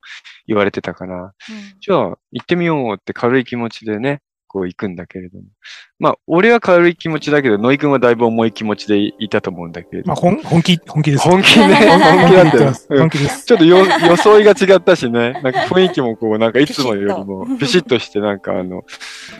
[0.47, 1.33] 言われてたから、
[1.79, 4.21] じゃあ行ってみようって軽い気持ちでね、
[4.53, 5.45] こう行くんだけれども。
[5.97, 11.27] まあ、俺は軽い気持ちだけど、野井くんはだいぶ重い気持ちでいたと思うんだけれどまあ、本本気、本気です。
[11.27, 12.73] 本気ね、本気だったよ。
[12.89, 13.45] うん本気です。
[13.45, 18.83] ちょっとよ装いが違ったしね、なんか雰囲気もこう、なんかいつもよりも ピシッとして、なんかあの、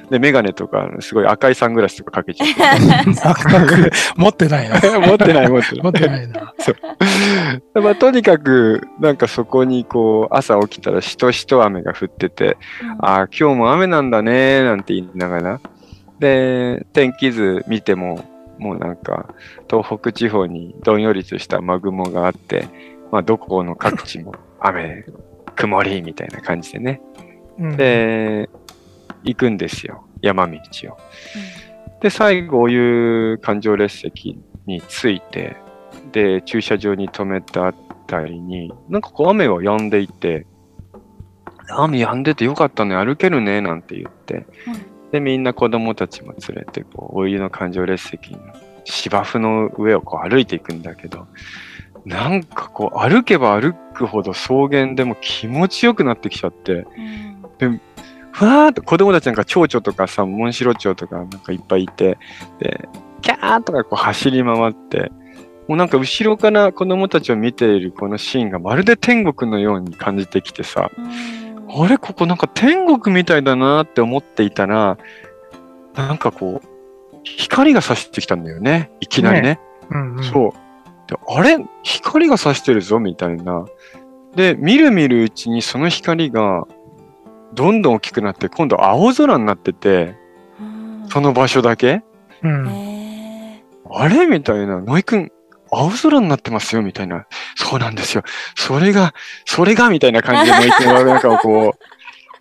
[0.09, 3.13] ね、メガネとか、すごい赤いサングラスとかかけちゃって。
[3.13, 3.75] なかなか
[4.15, 4.79] 持ってないな。
[5.05, 6.53] 持ってない持ってない持ってないな。
[7.75, 12.57] まあ、とにかく、なんかそこにこう、朝起きたらしとしと雨が降ってて、
[12.99, 15.61] ああ、今日も雨なんだね、なんて言いながら。
[16.19, 18.23] で、天気図見ても、
[18.57, 19.33] もうなんか、
[19.69, 22.67] 東北地方にどんよりとした雨雲があって、
[23.11, 25.05] まあ、どこの各地も 雨、
[25.55, 27.01] 曇りみたいな感じでね。
[27.59, 28.49] うんで、
[29.23, 30.97] 行くんですよ、山道を。
[32.01, 35.55] で、最後、お湯環状列石に着いて、
[36.11, 37.73] で、駐車場に止めたあ
[38.07, 40.45] たりに、なんかこう雨は止んでいて、
[41.69, 44.45] 雨止んでてよかったね、歩けるね、なんて言って、
[45.13, 48.39] で、みんな子供たちも連れて、こう、お湯の環状列石の
[48.83, 51.27] 芝生の上をこう歩いていくんだけど、
[52.03, 56.87] なんかこう、歩けば歩くほど草原でも気持ちよくなってきちゃって、
[58.31, 62.17] ふわーっと子供たちなんか蝶々とかさ、モンシロチョウとかなんかいっぱいいて、
[62.57, 62.89] で、
[63.21, 65.11] キャーとかこう走り回って、
[65.67, 70.89] もうなんか後ろから子供たちを見ているこのシーンがまるで天国のように感じてきてさ、
[71.75, 74.97] あれここなんか天国みたいだなって思っていたら、
[75.95, 76.67] なんかこう、
[77.23, 78.91] 光が差してきたんだよね。
[78.99, 79.59] いきなりね。
[79.89, 80.51] うんうんそう。
[81.07, 81.57] であれ？
[81.83, 83.65] 光が差してるぞみたいな。
[84.35, 86.65] で、みるみるうちにその光が
[87.53, 90.15] どんどん大きくなって、今度青空になってて、
[91.09, 92.03] その場所だけ？
[92.41, 94.25] うんへあれ？
[94.25, 94.79] みたいな。
[94.79, 95.31] ノイくん、
[95.75, 97.25] 青空になってますよみたいな。
[97.55, 98.23] そうなんですよ。
[98.55, 99.13] それが、
[99.45, 101.79] それがみたいな感じでなんかこう、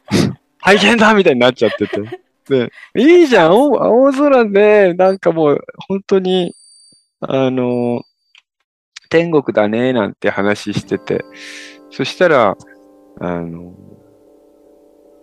[0.65, 2.21] 大変だみたいになっちゃってて。
[2.49, 6.55] で、いいじゃん青青空で、なんかもう本当に、
[7.21, 8.03] あの、
[9.09, 11.25] 天国だねなんて話してて。
[11.91, 12.57] そしたら、
[13.21, 13.75] あの、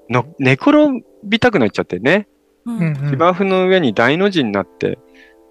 [0.10, 2.28] の寝転びたくなっちゃってね。
[2.66, 5.00] ーうんうん芝生の上に大の字になって、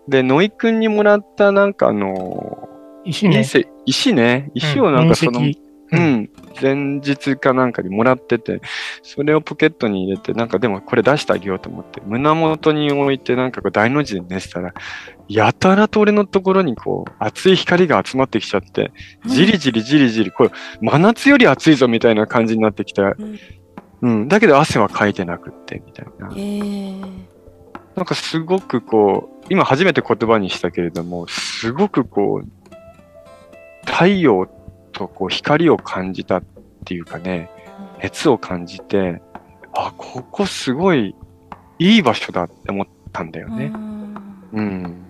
[0.08, 2.68] で、野井くんにもらったなんかあの、
[3.04, 3.40] 石ね。
[3.40, 5.52] 石石ね、石をなんかその、うん。
[5.90, 8.60] う隕ん、前日かなんかにもらってて、
[9.02, 14.74] それをポケットに入れて、なんかでもこれ出してあげようと思って、胸元に置いてなんかこう大の字で寝てたら、
[15.28, 18.92] やたらと俺のところにこう、熱い光が集まってきちゃって、
[19.26, 20.50] じりじりじりじり、これ、
[20.82, 23.02] 真夏より暑いぞみたいな感じになってきた。
[23.02, 23.38] うん。
[24.00, 26.28] うん、だけど汗はかいてなくって、みたいな。
[26.28, 27.37] へー
[27.98, 32.48] なんかすごくこう、今初めて言葉にしたけれども、すごくこう、
[33.84, 34.48] 太陽
[34.92, 36.42] とこう光を感じたっ
[36.84, 37.50] ていうかね、
[38.00, 39.20] 熱を感じて、
[39.74, 41.16] あ、ここすごい
[41.78, 43.76] いい場所だって思ったんだよねう。
[43.76, 45.06] んうん。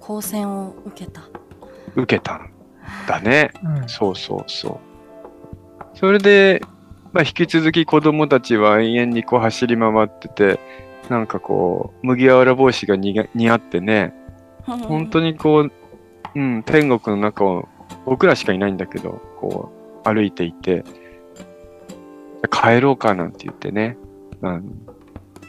[0.00, 1.22] 光線を受けた。
[1.96, 2.50] 受けたん
[3.06, 3.50] だね。
[3.62, 4.80] うんそうそうそ
[5.94, 5.98] う。
[5.98, 6.62] それで、
[7.12, 10.60] まあ、引き続き子供たちは永遠にこう走り回ってて、
[11.10, 13.18] なんかこう、麦わら帽子が似
[13.50, 14.14] 合ってね、
[14.64, 15.32] 本当に。
[15.32, 15.72] にこう、
[16.36, 17.68] うん、天国の中を
[18.06, 19.72] 僕らしかいないんだけど、こ
[20.04, 20.84] う、歩いていて、
[22.52, 23.98] 帰ろうかなんて言ってね、
[24.40, 24.62] あの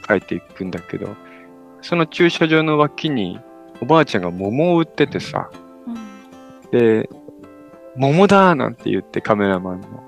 [0.08, 1.16] 帰っていくんだけど、
[1.84, 3.40] その駐車場の脇に
[3.82, 5.52] おばあちゃんが桃を売っててさ、
[6.72, 7.08] で、
[7.96, 10.04] 桃だなんて言ってカメラマンの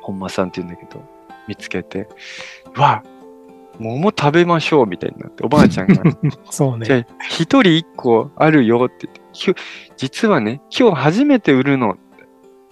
[0.00, 1.04] 本間さんって言うんだけど、
[1.46, 2.08] 見つけて、
[2.74, 3.04] うわ、
[3.78, 6.02] 桃食べましょうみたいになって、おばあちゃんが
[6.50, 7.06] そうじゃね。
[7.08, 9.54] あ、一人一個あるよって言ってきゅ、
[9.96, 11.96] 実はね、今日初めて売るの。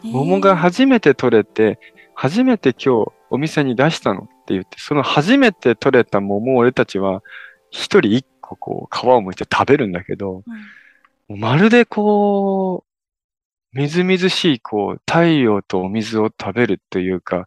[0.03, 1.79] 桃が初めて取れて、
[2.15, 7.23] 初めて今日お店に出したのって言って、その初めて取れた桃を俺たちは
[7.71, 10.43] 一人一個こう皮を剥いて食べるんだけど、も
[11.29, 17.47] うまるでこう、みずみずしいこう、太陽とお水を食べるというか、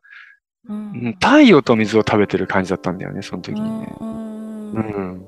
[0.69, 3.95] ううんん太陽と水を食べてる感じだったんだよね、その時にね。
[3.99, 5.27] うんうん。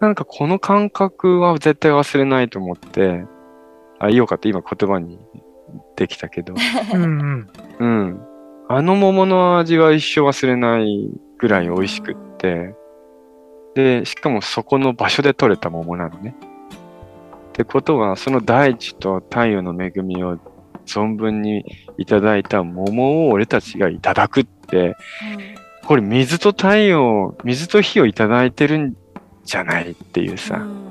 [0.00, 3.24] なんかこの感覚は絶対忘れないと思って、
[3.98, 4.48] あ、いいよかった。
[4.48, 5.18] 今言葉に
[5.96, 6.54] できたけど。
[6.92, 7.48] うんうん。
[7.78, 8.20] うん。
[8.68, 12.74] あの桃の味は一生忘れないぐらい美味しくって、
[13.74, 16.34] で、しかもそこの場所で採れた桃なのね。
[17.48, 20.38] ってことは、その大地と太陽の恵みを
[20.86, 21.64] 存分に
[21.98, 24.96] いただいた桃を俺たちがいただくって、
[25.86, 28.96] これ水と太陽、水と火をいただいてるん
[29.44, 30.84] じゃないっていうさ、うん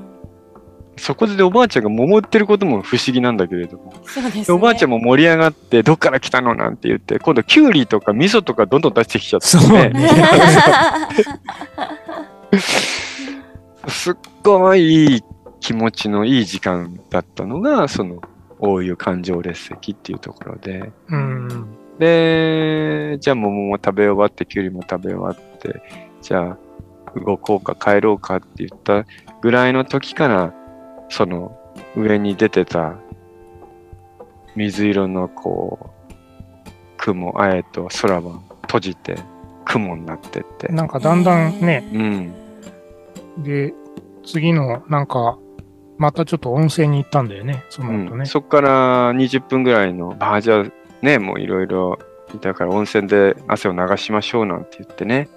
[0.96, 4.44] そこでおばあちゃんが桃売ってることも不思議なんだけれども、ね。
[4.44, 9.92] でおばあちゃんも盛り上がって、どっから来たのなんて言って、今度キュウリとか味噌とかどんどん出してきちゃって、そうね。
[13.88, 15.22] すっごいいい
[15.60, 18.20] 気持ちのいい時間だったのが、その、
[18.64, 21.48] 大湯環状列石っていうところで、うん。
[21.98, 25.82] で、じゃあ桃も食べ終わって、キュウリも食べ終わって、
[26.22, 26.58] じゃあ
[27.20, 29.04] 動こうか帰ろうかって言った
[29.42, 30.54] ぐらいの時から、
[31.10, 31.56] その
[31.96, 32.96] 上に出てた
[34.56, 36.12] 水色のこう、
[36.96, 39.18] 雲、あえと空は閉じて
[39.66, 40.68] 雲になってって。
[40.68, 43.42] なんかだんだんね、うん。
[43.42, 43.74] で、
[44.24, 45.38] 次のなんか、
[45.96, 48.10] またちょっと温泉に行ったんだよね、その後ね。
[48.10, 50.64] うんそっから20分ぐらいの、ああ、じゃあ
[51.02, 51.98] ね、もういろいろ、
[52.40, 55.28] だから温泉で汗を流しましょうなんて言ってね、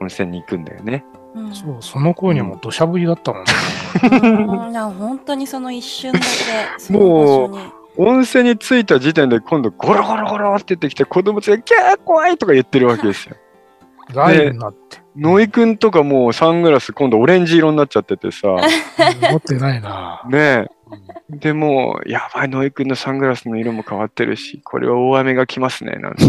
[0.00, 1.04] 温泉に行くんだよね。
[1.34, 3.52] うんそう、その頃にはもう土砂降りだったもんね。
[4.02, 6.24] うん本当にその一瞬だけ、
[6.78, 7.84] その場所に。
[7.96, 13.36] 温泉に着いた時点で今度ゴロゴロゴロって言ってきて子供たちがキャー怖いとか言ってるわけですよ。
[14.08, 15.03] 雷雨になって。
[15.16, 18.48] ノイくんとかもうサングラス今度オレンジ色になっちゃっててさ、
[19.30, 20.22] 持ってないな。
[20.28, 20.66] ねえ。
[21.30, 26.24] でもう、やばい、ノイくんのサングラスの色も変わってるし、これは大雨が来ますね、なんて。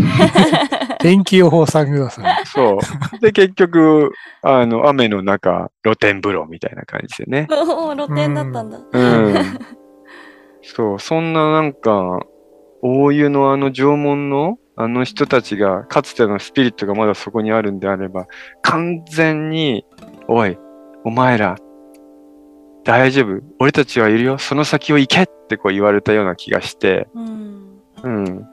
[1.00, 2.38] 天気予報サングラスね。
[2.46, 2.80] そ
[3.18, 3.20] う。
[3.20, 4.12] で、結局、
[4.42, 7.48] あの、雨の中、露天風呂みたいな感じでね。
[7.50, 8.80] 露天だったんだ。
[8.92, 9.60] うん。
[10.64, 12.20] そう、そんななんか、
[12.82, 18.28] 大湯のあの縄文のあの人たちが、かつてのスピリットがまだそこにあるんであれば、
[18.62, 19.86] 完全に、
[20.28, 20.58] おい、
[21.04, 21.56] お前ら、
[22.84, 27.82] 大丈夫、俺たちはいるよ、その先を行けってこう言われたような気がして、うん。
[28.04, 28.46] うん。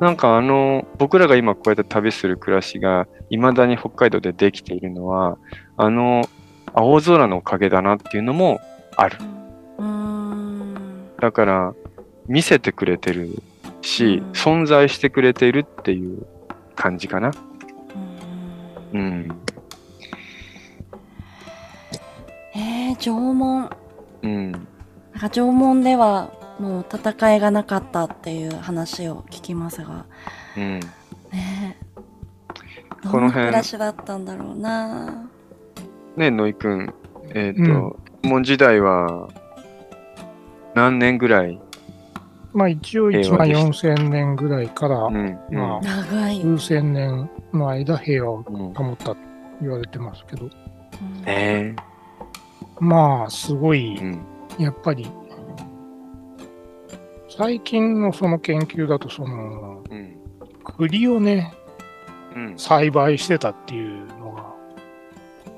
[0.00, 5.38] なんかあの、僕らが今こうやって旅する暮らしが、未だに北海道でできているのは、
[5.76, 6.24] あの、
[6.72, 8.60] 青空のおかげだなっていうのも
[8.96, 9.18] ある。
[9.78, 11.10] うん。
[11.20, 11.74] だから、
[12.26, 13.42] 見せてくれてる
[13.82, 16.26] し、うん存在してくれているっていう
[16.74, 17.30] 感じかな。
[17.30, 17.48] うん
[18.92, 19.28] うん。
[22.54, 23.70] えー、縄文。
[24.22, 24.52] うん。
[24.52, 24.62] なん
[25.20, 30.06] か縄文ではもう戦いがなかったっていう話を聞きますが、
[30.56, 30.80] うん。
[30.80, 33.08] ねえ。
[33.08, 35.28] この辺暮らしだったんだろうな。
[36.16, 36.94] ね野井くん、
[37.34, 39.28] えっ、と、門時代は、
[40.74, 41.60] 何年ぐらい
[42.58, 45.14] まあ一応1万4000年ぐらいからうん。
[45.16, 46.40] うんまあ長い。
[46.40, 48.74] 数千年の間平和をうん。
[48.74, 49.16] 保ったと
[49.60, 51.76] 言われてますけど、うんね
[52.80, 54.04] まあすごいえ。
[54.04, 54.20] うん。
[54.58, 55.08] やっぱり、
[57.28, 60.16] 最近のその研究だと、その、うん。
[60.76, 61.52] 栗をね、
[62.34, 62.54] うん。
[62.58, 64.44] 栽培してたっていうのが、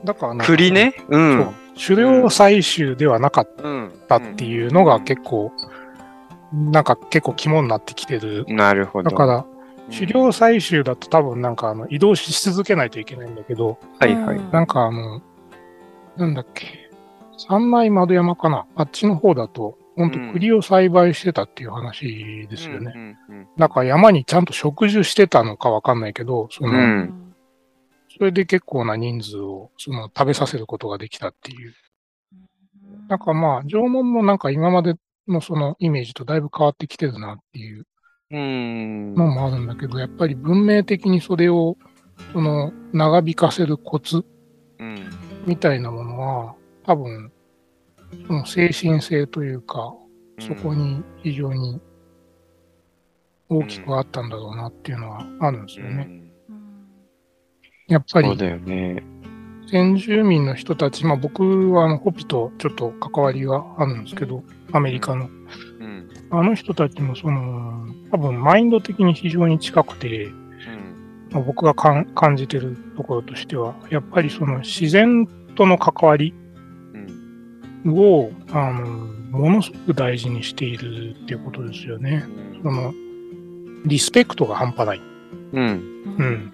[0.04, 0.94] だから栗ね？
[1.08, 1.12] う。
[1.12, 1.46] そうん
[1.82, 3.92] 狩猟採集ではなかっうん。
[4.08, 5.50] たっていうのが結構、
[6.52, 8.44] なんか結構肝になってきてる。
[8.48, 9.10] なるほど。
[9.10, 9.60] だから、うん
[9.92, 14.36] 狩猟採集だと多分なんかあの移動し続けないといけないんだけど、はいはい。
[14.36, 15.20] うんなんかあの、
[16.16, 16.92] なんだっけ、
[17.36, 18.66] 三内窓山かな？
[18.76, 22.92] あっちの方だと、本当栗を栽培してたっていう話ですよね。
[22.94, 27.34] うんうんなんか山にちゃんと植樹してたのかわかんないけど、その、うん
[28.16, 31.74] それで結構な人数をその食べさせることができたっていう。
[33.08, 34.94] なんかまあ、縄文もなんか今まで
[35.32, 37.86] のそのイメージとだいぶ変わってきてるなっていう
[38.32, 39.14] うん。
[39.14, 41.76] のもあるんだけど、やっぱり文明的にそれを、
[42.32, 44.24] その長引かせるコツ
[44.78, 45.10] うん。
[45.46, 46.54] みたいなものは、
[46.84, 47.32] 多分、
[48.26, 49.94] その精神性というか、
[50.38, 51.80] そこに非常に
[53.48, 56.06] 大きくあったんだろうなっていうのはあるんですよね。
[56.08, 56.20] うん
[57.90, 59.02] やっぱりそうだよね。
[59.70, 64.42] 先住民の人たち、まあ僕はあのホピとちょっと関わりがあるんですけど、
[64.72, 65.28] アメリカの。
[65.80, 66.08] うん。
[66.30, 70.34] あの人たちもその、多分マインド的に非常に近くて、うん。
[71.30, 76.34] まあ僕が感じてるところとしては、やっぱりその自然との関わり
[77.84, 77.94] うん。
[77.94, 78.86] を、あの、
[79.30, 82.24] ものすごく大事にしているっていうことですよね。
[82.62, 82.92] その、
[83.86, 85.00] リスペクトが半端ない。
[85.52, 85.64] うん。
[86.18, 86.52] うん。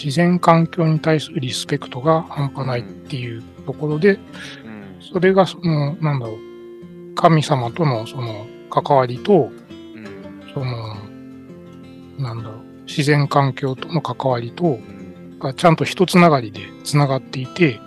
[0.00, 9.50] 自然環境に対するリスペクトが半端ないっていうところで、うんそれがその、なんだろう、神様とのその関わりと、
[9.94, 10.96] うんその、
[12.18, 14.78] なんだろう、自然環境との関わりと、
[15.40, 17.80] がちゃんと一つながりでつながっていて、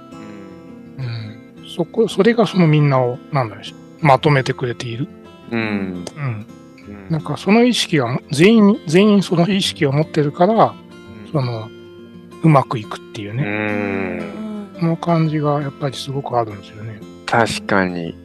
[0.98, 5.08] うん、そこ、それがそのみんなを、なんだろう、まとめてくれている。
[5.52, 6.06] うんうん。
[6.16, 6.46] うん
[7.10, 10.74] なんかその意識が、全員、全員その意識を持ってるから、
[11.32, 11.70] その、
[12.44, 14.80] うまくいくっていううね、ん。
[14.80, 17.00] この感じがやっぱりすごくあるんですよね。
[17.26, 18.16] 確かに。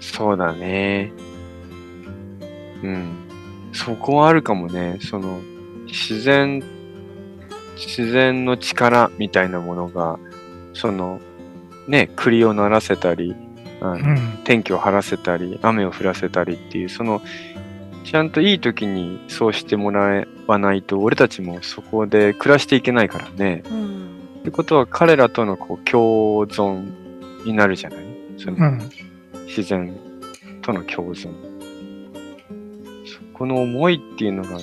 [0.00, 1.12] そうだね。
[2.82, 3.16] うん。
[3.72, 4.98] そこはあるかもね。
[5.00, 5.40] その
[5.86, 6.62] 自然
[7.76, 10.18] 自然の力みたいなものが
[10.72, 11.20] その
[11.88, 13.34] ね栗を鳴らせたり
[13.80, 14.38] あのうん。
[14.44, 17.20] 天気を晴らせたり雨を降らせたりっていうその
[18.10, 23.62] ちゃんといい時にそうしてもらわないと俺たちもそこで暮らしていけないからね。
[23.70, 24.00] うん
[24.40, 28.00] ってことは彼らとのこう共存になるじゃない？
[28.36, 28.90] そのうん。
[29.46, 29.94] 自然
[30.60, 31.28] との共存。
[33.06, 34.58] そこの思いっていうのが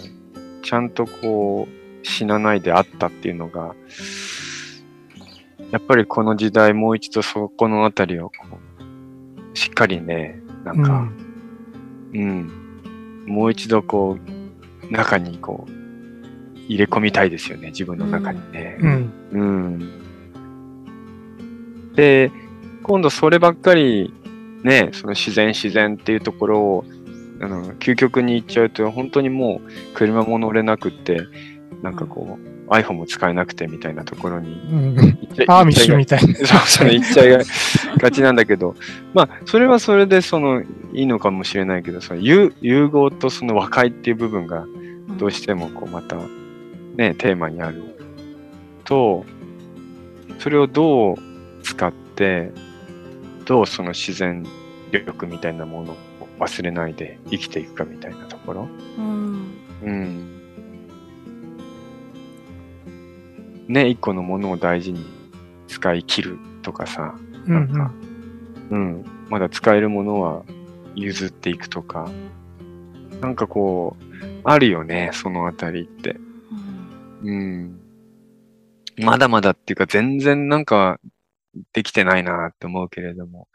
[0.61, 3.75] ちゃんとこう死なないであったっていうのが
[5.71, 8.35] やっぱりこの時代もう一度そこのあたりをこ
[9.53, 11.27] うしっかりね、なんか、うん。
[12.13, 12.66] うん、
[13.27, 15.71] もう一度こう中にこう
[16.67, 18.77] 入れ込みたいですよね、自分の中にね。
[18.79, 19.11] うん。
[19.31, 19.89] うん。
[21.95, 22.31] で、
[22.83, 24.13] 今度そればっかり、
[24.63, 26.85] ね、その自然自然っていうところを、
[27.41, 31.21] あの、究極に行っちゃうと、本当にもう車も乗れなくって、
[31.81, 34.95] なんかこう、iPhone も使えなくてみたいなところにうん。
[34.95, 36.35] 行っちゃアーミッシュみたいな。
[36.35, 37.39] そうそう、行っちゃいが
[37.97, 38.75] がちなんだけど、
[39.13, 40.67] まあ、それはそれで、その、い
[41.03, 44.65] いのかもしれないけど、その、融融合とその和解っていう部分が、
[45.17, 46.17] どうしてもこうまた
[46.95, 47.83] ね、テーマにある
[48.83, 49.25] と、
[50.39, 51.17] それをどう
[51.63, 52.51] 使って、
[53.45, 54.45] どうその自然
[54.91, 55.97] 力みたいなものを
[56.39, 58.67] 忘れないで生きていくかみたいなところ。
[58.97, 60.36] うんうん。
[63.67, 65.05] ね、一個のものを大事に
[65.67, 67.15] 使い切るとかさ、
[67.45, 67.93] うんなんか、
[68.71, 70.43] うん、まだ使えるものは
[70.95, 72.09] 譲っていくとか、
[73.21, 74.03] なんかこう、
[74.43, 76.17] あるよね、そのあたりって。
[77.23, 77.79] うん。
[78.97, 80.99] まだまだっていうか全然なんか
[81.73, 83.47] できてないなって思うけれども、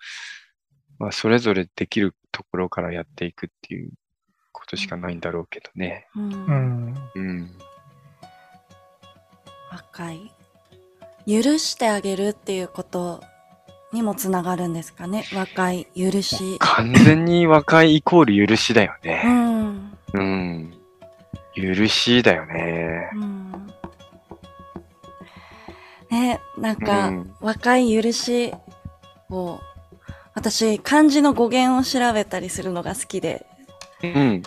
[0.99, 3.91] まあそれぞれできるところからやっていくっていう
[4.53, 6.07] ことしかないんだろうけどね。
[6.15, 7.51] うんうん。
[9.73, 9.77] うん。
[9.79, 9.79] うん。
[9.79, 10.33] 若い
[11.27, 13.23] 許してあげるっていうこと
[13.93, 19.23] にもつながるんですかね若い許し完全に和解イコール許しだようね。
[19.25, 20.75] んうん。
[21.55, 23.11] 許しだよね。
[23.15, 23.53] うん
[26.11, 27.35] ねなんうか、ん。
[27.41, 28.53] 若い許し
[29.31, 29.61] を
[30.35, 33.47] 私漢字の語源を調べたりするのが好きで、
[34.03, 34.43] うん。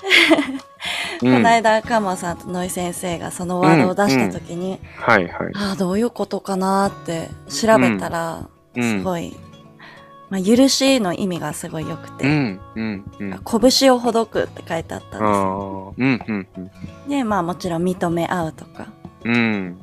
[1.20, 5.52] この間カマさんとノイ先生がそのワードを出した時に、はいはい。
[5.56, 8.46] ああどういうことかなって調べたら、うん
[8.78, 9.34] すごい、
[10.30, 12.62] まあ、許しの意味がすごい良くて、うん。
[12.76, 13.12] うん。
[13.20, 13.40] うん。
[13.72, 15.94] 拳をほどくって書いてあったんですあよ。
[15.98, 16.02] あ。
[16.02, 16.22] うん。
[16.28, 17.08] うん。
[17.08, 18.88] で、まあもちろん認め合うとか。
[19.24, 19.78] うん。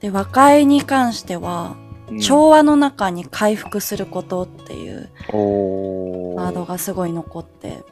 [0.00, 1.76] で、和解に関しては、
[2.10, 2.18] うん。
[2.18, 6.66] 調和の中に回復することっていうおワードー。
[6.66, 7.84] がすごい残って、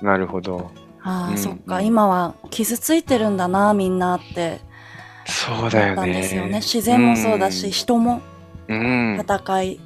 [0.00, 0.70] なるほど。
[1.08, 4.60] ああ、うんそっか、今は傷ついてるんだな、みんなって
[5.24, 6.12] そうだよね。
[6.12, 6.56] ですよね。
[6.60, 8.20] 自然もそうだし、人も
[8.68, 9.18] うん。
[9.20, 9.80] 戦い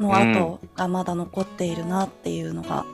[0.00, 2.84] の後がまだ残っているなっていうのが。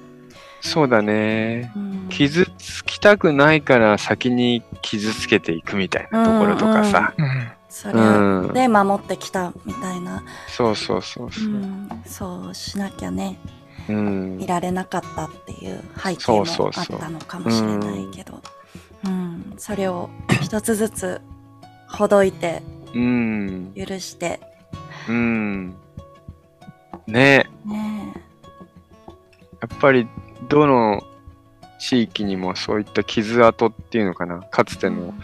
[0.60, 1.72] そうだね。
[1.74, 7.14] うん傷つきたくないから先に傷つけていくみたいなところとかさ。
[7.16, 7.48] うん。
[7.70, 8.52] それうん。
[8.52, 11.44] で守ってきたみたいな、そうそうそううそう。
[11.48, 14.46] ん、そうしなきゃねうんい。
[14.46, 18.42] られなかったっていう背景もあったのかもしれないけど、
[19.04, 20.10] うん、それを
[20.40, 21.20] 一つずつ
[21.88, 22.62] ほどいて
[22.94, 23.72] うん。
[23.74, 24.40] 許して
[25.08, 25.74] うん。
[27.06, 28.14] ねね
[29.60, 30.06] やっぱり
[30.48, 31.02] どの
[31.78, 34.40] 地域にもそういった傷跡っていうのかな。
[34.40, 35.14] かつえての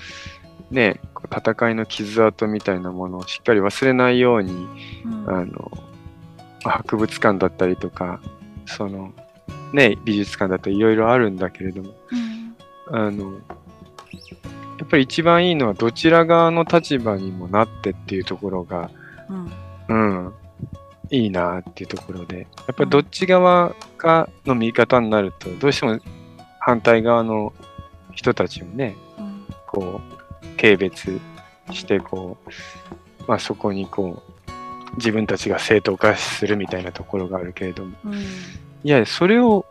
[0.71, 4.53] ね、戦いの傷跡みたいなものをしっかり忘れないように、
[5.05, 5.71] うんあの、
[6.65, 8.21] まあ博物館だったりとか、
[8.69, 9.13] その、
[9.73, 12.39] ね、美術館だったりいろいろあるんだけれども、うん
[12.91, 13.33] あの、
[14.79, 18.91] やっぱり一番いいのはどちら側の立場にもなってっていうところが、
[19.29, 19.53] うん。
[19.89, 19.95] う
[20.29, 20.35] ん、
[21.11, 25.99] いいなっていうところで、やっぱりどっち側かの見方になると、どうしても
[26.61, 27.53] 反対側の
[28.13, 29.47] 人たちをね、うん。
[29.67, 31.21] こう、軽蔑
[31.73, 34.38] して、こう、まあそこにこう、
[34.99, 38.15] 自分たちが正当化するみたいなところがあるけれども、うん。
[38.15, 38.19] い
[38.85, 39.65] や、それを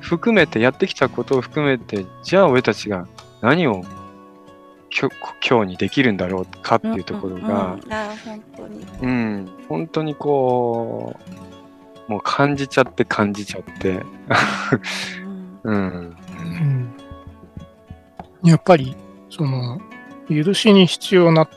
[0.00, 3.06] 含めて、やってきたことを含めて、じゃあ俺たちが
[3.40, 3.82] 何を
[4.96, 7.80] 今日今日にできるんだろうかっていうところが、うんうん
[8.24, 8.86] 本当に。
[9.02, 11.18] うん、本当にこ
[12.08, 14.02] う、もう感じちゃって感じちゃって、
[15.64, 16.16] うん。
[18.44, 18.96] やっぱり、
[19.30, 19.80] その、
[20.28, 21.48] 許しに必要な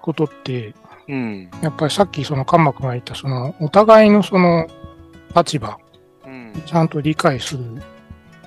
[0.00, 0.74] ことって、
[1.08, 4.66] うん、やっぱりさっきそのカンマ君が言った、その、お互いのその
[5.34, 5.78] 立場、
[6.26, 7.64] うん、ちゃんと理解する。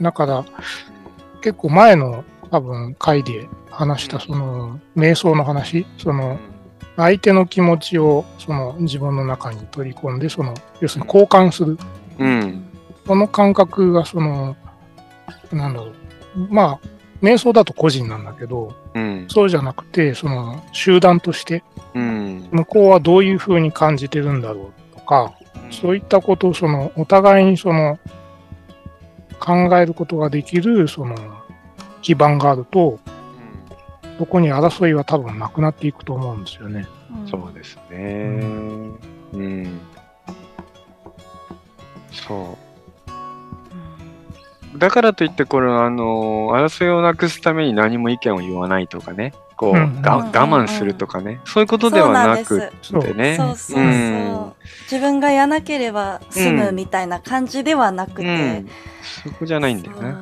[0.01, 0.45] だから、
[1.41, 6.39] 結構前の多分回で話したその、瞑想の話、その、
[6.95, 11.78] 相手の気持ちをその自分の中に取り込んで、その、要するに交換する。
[12.20, 12.66] うん、
[13.05, 14.55] この感覚がその、
[15.51, 15.95] なんだろう。
[16.49, 21.63] まあ、瞑想だと個人なんだけど、うん、そうじゃなくて、その集団として、
[21.93, 25.34] うん、向こうはどういうふうに感じてるんだろうとか、
[25.72, 27.99] そういったことをその、お互いにその、
[29.39, 31.15] 考えることができる、その、
[32.01, 32.99] 基盤があると、
[34.18, 36.88] そこに争いは多分なくなっていくと思うんですよね。
[36.89, 36.97] うん
[37.28, 37.97] そうですね。
[39.34, 39.80] うん。
[42.11, 42.66] そう。
[44.78, 52.71] だからといって、これ、あの、争いをなくすために何も意見を言わないとかね、こう、うん我慢するとかね、そういうことではなく。
[52.82, 53.39] てね。
[54.84, 58.28] 自分がやなければ済むみたいな感じではなくて。
[58.28, 58.69] うん。
[59.23, 60.15] そこじゃないんだよね。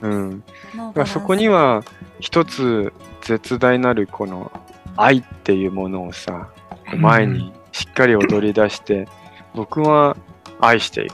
[0.00, 0.10] そう。
[0.10, 0.44] うん。
[0.76, 1.82] のだからそこには、
[2.20, 2.92] 一つ
[3.22, 4.52] 絶大なるこの
[4.96, 6.48] 愛っていうものをさ、
[6.96, 9.08] 前にしっかり踊り出して、
[9.54, 10.16] 僕は
[10.60, 11.12] 愛している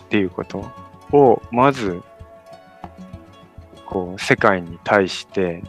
[0.00, 0.70] っていうこと
[1.12, 2.02] を、まず、
[3.92, 5.62] こう、世界に対して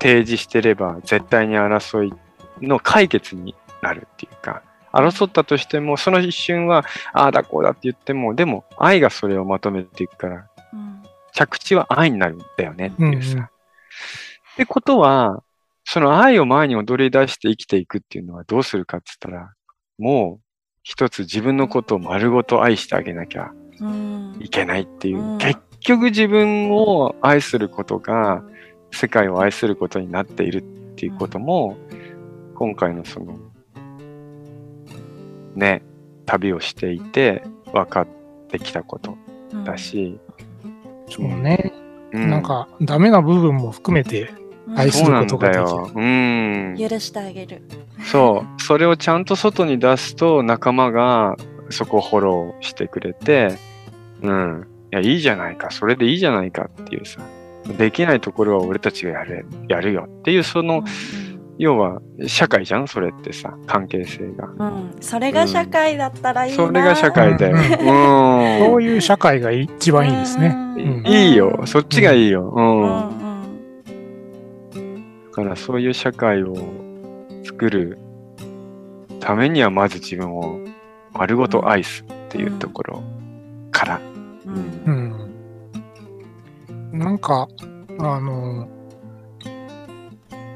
[0.00, 2.12] 提示してれば、絶対に争い
[2.60, 11.02] の解決になるっていうか、争ったとしても、その一瞬は、ああだこうだって言っても、でも愛がそれをまとめていくから、うん
[11.34, 13.32] 着地は愛になるんだよねっていうさ。
[13.32, 13.44] うんうん。
[13.44, 13.48] っ
[14.56, 15.44] てことは、
[15.84, 19.52] その愛を前に踊り出して生きていくっていうのはどうするかって言ったら、
[19.98, 20.44] もう
[20.82, 24.36] 一つ自分のことを丸ごと愛してあげなきゃうん。
[24.40, 25.38] いけないっていう、うん。
[25.38, 28.42] 結局自分を愛することが
[28.92, 30.62] 世界を愛することになっているっ
[30.96, 31.78] ていうことも、
[32.54, 33.38] 今回のその、
[35.54, 35.82] ね、
[36.26, 38.06] 旅をしていて分かっ
[38.50, 39.16] てきたこと
[39.52, 40.18] うんだし、
[41.08, 41.72] そうね。
[42.12, 44.30] うなんか、ダメな部分も含めて、
[44.76, 45.90] 愛することができるだよ。
[45.94, 46.76] うん。
[46.78, 47.62] 許してあげる。
[48.04, 48.62] そう。
[48.62, 51.36] それをちゃんと外に出すと仲間が
[51.70, 53.56] そこをフォローしてくれて、
[54.20, 54.66] うん。
[54.92, 55.70] いや、いいじゃないか。
[55.70, 57.20] それでいいじゃないかっていうさ。
[57.76, 60.82] できないところは俺たちがやる、やるよっていう、その、
[61.58, 62.86] 要は、社会じゃん？
[62.86, 64.46] それってさ、関係性が。
[64.46, 66.56] うん、うんそれが社会だったらいいな。
[66.56, 67.56] それが社会だよ。
[67.56, 68.70] うんうん。
[68.70, 70.54] そういう社会が一番いいですね。
[70.56, 71.62] うんうんいいよ。
[71.66, 72.52] そっちがいいよ。
[72.56, 72.82] うん。
[72.82, 72.94] うんだ
[74.76, 76.56] うんからそういう社会を
[77.44, 77.98] 作る
[79.20, 80.60] ためにはまず自分を
[81.12, 83.02] 丸ごと愛すっていうところ
[83.72, 84.00] から。
[84.48, 85.28] うん
[86.92, 86.98] うん。
[86.98, 87.48] なんか、
[87.98, 88.68] あの、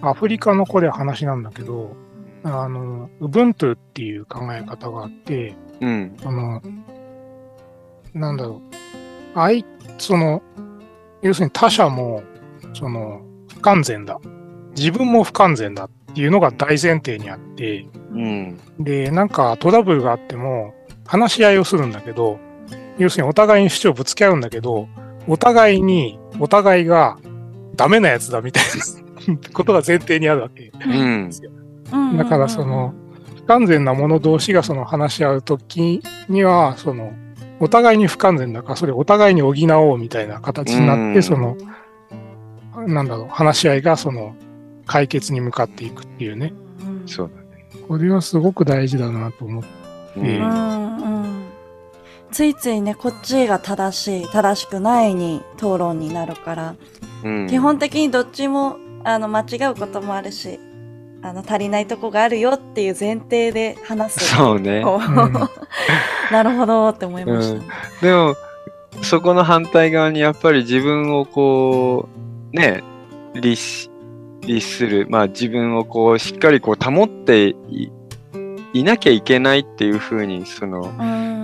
[0.01, 1.95] アフリカの子で話なんだけど、
[2.43, 6.17] あの、ウブントゥっていう考え方があって、うん。
[6.25, 6.63] あの、
[8.15, 8.61] なんだろ
[9.35, 9.65] う、愛、
[9.99, 10.43] その、
[11.23, 12.23] 要するに他者も、
[12.75, 14.19] その、不完全だ。
[14.77, 18.59] 自分も不完全だっていうのが大前提にあって、うん。
[18.81, 20.75] で、なんかトラブルがあっても、
[21.07, 22.39] 話し合いをするんだけど、
[22.99, 24.89] 要するにお互いに主張ぶつけ合うんだけど、
[25.27, 27.19] お互いに、お互いが
[27.77, 28.65] ダメなやつだみたい
[29.29, 30.73] な ことが前提にあるわけ。
[30.85, 31.31] うん。
[31.93, 32.95] うんだからその、
[33.37, 37.13] 不完全な者同士がその話し合うときには、その、
[37.61, 39.53] お互いに不完全だから、それお互いに補
[39.91, 41.57] おうみたいな形になって、うんその、
[42.87, 44.35] なんだろう、話し合いがその、
[44.87, 46.53] 解決に向かっていくっていうね。
[46.87, 47.49] うんそうだね。
[47.89, 49.69] これはすごく大事だなと思って。
[50.17, 51.22] うん
[52.33, 56.75] ついついねこっちが正しい正しくないに討論になるから、
[57.23, 57.47] うん。
[57.49, 60.59] 基本的にどっちもあの間違うこともあるし
[61.23, 64.35] あの足りないとこがあるよっていう前提で話す。
[64.35, 64.83] そうね。
[64.83, 64.99] こう。
[64.99, 65.33] うん。
[66.33, 67.67] なるほどって思いました、ね
[68.01, 68.35] でも、
[69.03, 72.09] そこの反対側にやっぱり自分をこ
[72.53, 72.83] う、ね、
[73.35, 73.91] 律し、
[74.41, 77.93] 律する、まあ自分をこう、しっかりこう保ってい
[78.73, 81.42] いなきゃいけないっていうふうに、その、うん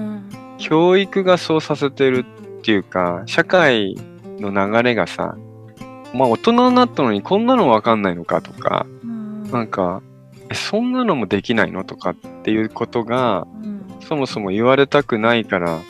[0.58, 2.24] 教育がそうさせてる
[2.58, 3.96] っていうか、社会
[4.38, 5.36] の流れがさ、
[6.12, 10.02] まあ大人になったのにこんなのわかんないのかとか、うんなんか、
[10.50, 15.80] えそんなのもできないのとかっていうことが、うんそもそも言われたくないからっ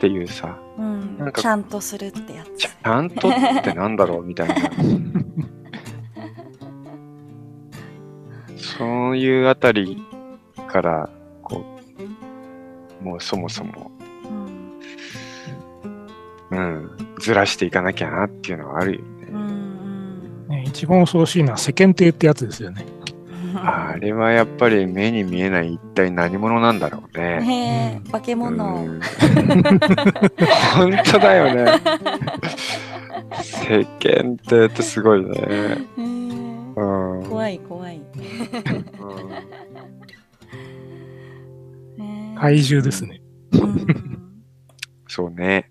[0.00, 2.68] ていうさ、うんなんかちゃんとするってやつち。
[2.82, 3.32] ゃんとっ
[3.62, 4.54] てなんだろうみたいな。
[8.56, 10.00] そういうあたり
[10.68, 11.10] から、
[11.42, 11.64] こ
[13.00, 13.90] う、もうそもそも、
[16.50, 16.90] うんうん、
[17.20, 19.08] ずらしていかなきゃなっていうのはあるよね。
[20.48, 22.86] ね、一番恐ろしいのは世間体ってやつですよね。
[23.54, 27.40] あれはやっぱり目に見えない一体何者なんだろうね。
[27.40, 28.64] ねえ、化けう物。
[28.82, 29.00] ん
[30.76, 31.80] 本当だよね。
[33.42, 35.78] 世間体ってすごいね。
[37.28, 38.00] 怖い怖い。
[42.38, 43.20] 怪獣ですね。
[43.52, 43.86] うん
[45.08, 45.67] そうね。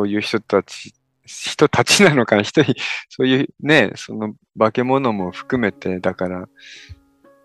[0.00, 0.94] うんそういう人たち、
[1.24, 2.74] 人たちなのかな、人に、
[3.08, 6.48] そういうね、その化け物も含めて、だから、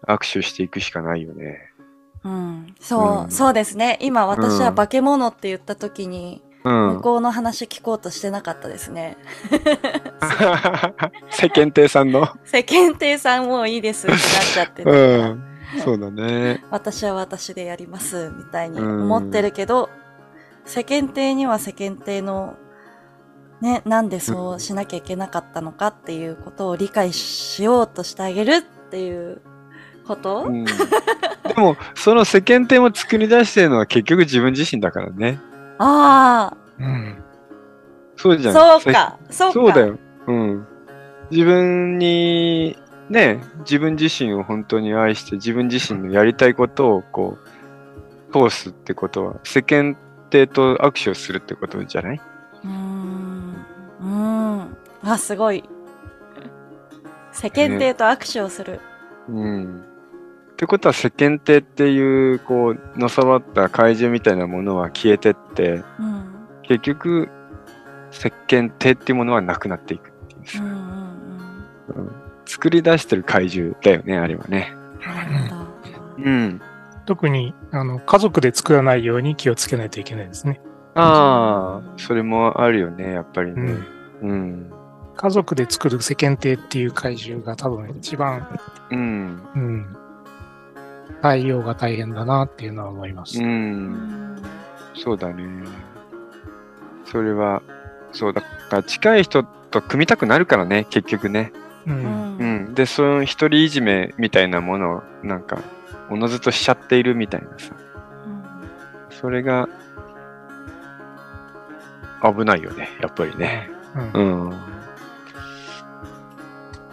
[0.07, 1.71] 握手していくしかないよね。
[2.23, 3.97] うん、そう、うんそうですね。
[4.01, 7.01] 今私はうん化け物って言った時に、うん向。
[7.01, 9.17] こうの話聞こうとしてなかったですね。
[11.31, 12.27] 世間体さんの？
[12.45, 14.21] 世間体さんもういいですってなっ
[14.53, 15.43] ちゃって、うん。
[15.83, 16.63] そうだね。
[16.69, 19.89] 私は私でやりますみたいにうん思ってるけど、
[20.71, 22.55] 世間体には世間体の、
[23.59, 29.41] ね、なんでそうしなきゃいけなかったのかっていうことを理解しようとしてあげるっていう
[30.07, 30.71] こと、うん、で
[31.57, 35.41] も、その世間体も作り出してるのは結局自分自身だからね。
[35.77, 37.21] あうん。
[38.15, 38.81] そうじあ、ゃん。
[38.81, 39.53] そうか、そうか。
[39.53, 39.99] そうだよ。
[40.27, 40.67] うん。
[41.31, 42.77] 自分に、
[43.09, 47.37] ね、自分自身を本当に愛して、自分自身のやりたいことをこ
[48.31, 49.97] う、通すってことは、世間
[50.31, 52.21] 体と握手をするってことじゃない？
[52.63, 53.53] うーん。
[54.01, 54.77] うーん。
[55.03, 55.63] あ、すごい。
[57.31, 58.79] 世間体と握手をする。
[59.29, 59.83] うん。
[60.53, 66.25] ってことは世間体っていう、こう、のさばった怪獣みたいなものは消えてって、うん。
[66.63, 67.29] 結局、
[68.09, 70.79] 世間体っていうものはなくなっていくっていうんうんうん。
[71.95, 72.11] うん
[72.43, 74.73] 作り出してる怪獣だよね、あれはね。
[74.99, 75.67] なるほど。
[76.17, 76.61] うん。
[77.05, 80.61] 特に、あの、家族で作らないように気をつけないといけないですね。
[80.95, 83.77] ああ、それもあるよね、やっぱりね。
[84.21, 84.29] うん。
[84.29, 84.71] うん。
[85.15, 88.59] 家族で作る世間体っていう怪獣が多分一番、
[88.91, 89.41] うん。
[89.55, 89.97] うん、
[91.21, 93.39] 対応が大変だなっていうのは思います。
[93.39, 93.43] う。
[93.43, 94.43] うんん
[94.95, 95.43] そうだね。
[97.05, 97.61] それは、
[98.11, 98.47] そうだか
[98.77, 101.51] ら近い人と組みたくなるからね、結局ね。
[101.87, 101.91] う。
[101.91, 102.73] うんうんん。
[102.73, 105.59] で、その一人いじめみたいなものを、なんか、
[106.11, 107.73] おのずとしちゃっているみたいなさ。
[109.09, 109.69] それが、
[112.21, 113.69] 危ないよね、やっぱりね。
[114.13, 114.59] うんうん。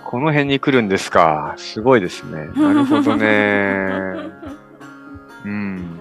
[0.05, 1.55] この辺に来るんですか。
[1.59, 2.49] すごいですね。
[2.57, 3.91] なるほどね。
[5.45, 6.01] うん。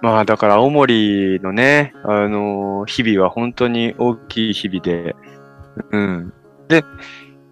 [0.00, 5.14] まあだから青森のね、あの日々は本当に大きい日々で、
[5.90, 6.32] うん。
[6.68, 6.84] で、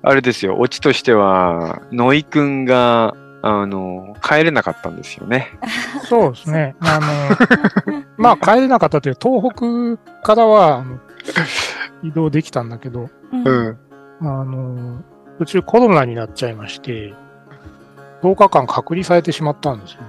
[0.02, 5.58] あれですよ、オチとしては、野井くんが、あの、帰れなかったんですよね。
[6.08, 6.74] そうですね。
[6.80, 7.06] あの、
[8.16, 10.84] まあ帰れなかったという、東北からは
[12.02, 13.78] 移動できたんだけど、うんん。
[14.20, 15.02] あの、
[15.38, 17.14] 途中コロナになっちゃいまして、
[18.22, 20.06] 10日間隔離されてしまったんですよね。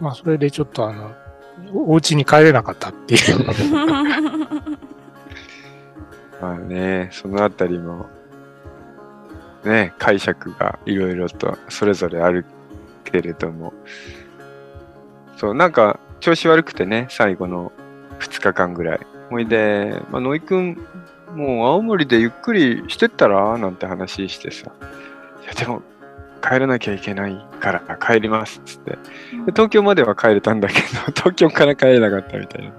[0.00, 1.12] まあそれでちょっとあの、
[1.72, 3.20] おお家に帰れなかったっていう。
[6.40, 8.06] まあね、そのあたりも、
[9.68, 12.44] ね、解釈がいろいろとそれぞれある
[13.04, 13.72] けれども、
[15.36, 17.72] そう、なんか調子悪くてね、最後の
[18.18, 19.00] 2日間ぐらい。
[19.30, 20.78] ほいで、まあ、野井くん、
[21.34, 23.58] もう青森でゆっくりしてったら？
[23.58, 24.72] なんて話してさ、
[25.44, 25.82] いや、でも、
[26.42, 28.92] 帰らなきゃいけないから帰りますっつって。
[28.92, 28.98] で
[29.48, 30.80] 東京までは帰れたんだけど、
[31.14, 32.72] 東京から帰れなかったみたいな。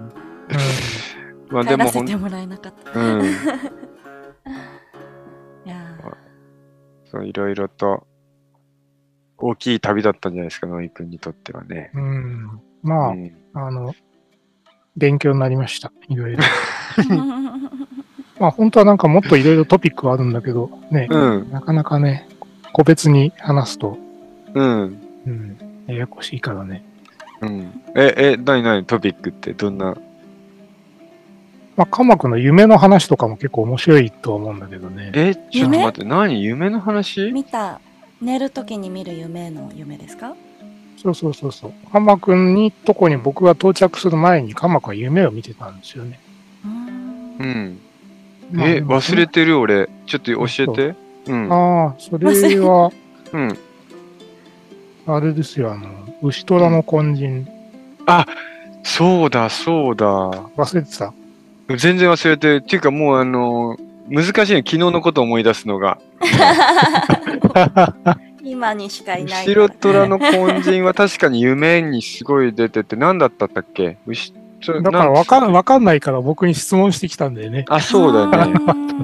[1.52, 3.00] まあ帰でもほんらせてもらえなかった。
[3.00, 3.24] うん。
[7.12, 8.08] そう、いろいろと
[9.38, 11.92] 大きい旅だったんじゃないですか、野井くんにとってはね。
[11.94, 12.02] うん。
[12.02, 13.94] うんまあ、うんあの、
[14.96, 15.92] 勉強になりました。
[16.08, 16.44] いろいろ。
[16.98, 17.70] ー
[18.40, 22.28] まあ本当はなんかもっといろいろトピックはあるんだけど、ね、うん、なかなかね、
[22.72, 23.98] 個別に話すと、
[24.54, 25.58] うん、うん、
[25.88, 26.84] ややこしいからね。
[27.42, 27.82] うん。
[27.96, 29.98] え、え、なになにトピックってどんな
[31.80, 35.14] まあ、カマクの夢の話とかも結構面白いとは思うんだけどね。
[35.16, 36.44] え、ちょっと待って、何？
[36.44, 37.32] 夢の話？
[37.32, 37.80] 見た、
[38.22, 40.36] 寝るときに見る夢の夢ですか？
[41.02, 41.74] そうそうそうそう。
[41.90, 46.20] カマくんにとこに僕が到着する前にカマくんは夢を見てたんですよね。
[46.66, 47.80] うーんうん。
[48.52, 49.58] まあえ、忘れてる？
[49.58, 49.88] 俺。
[50.06, 50.96] ちょっと教えて。
[51.28, 51.50] うん。
[51.50, 52.28] ああ、それ
[52.60, 52.92] は、
[53.32, 53.58] うん。
[55.08, 55.88] あれですよ、あの、
[56.24, 57.48] 牛虎の根人、
[58.84, 60.06] そうだ、そうだ。
[60.58, 61.14] 忘れてた。
[61.78, 62.56] 全然忘れてる。
[62.58, 63.78] っていうかもうあの、
[64.10, 64.60] 難しいね。
[64.60, 66.00] 昨日のことを思い出すのが。
[68.44, 73.98] 今にしかいない後ろ虎の根人は 確かに夢にすごい出てて、何だったんだっけ？
[74.08, 77.66] 牛ちょだからなんわかんわかんないから僕に質問してきたんだよね。
[77.70, 78.54] あ、そうだよね。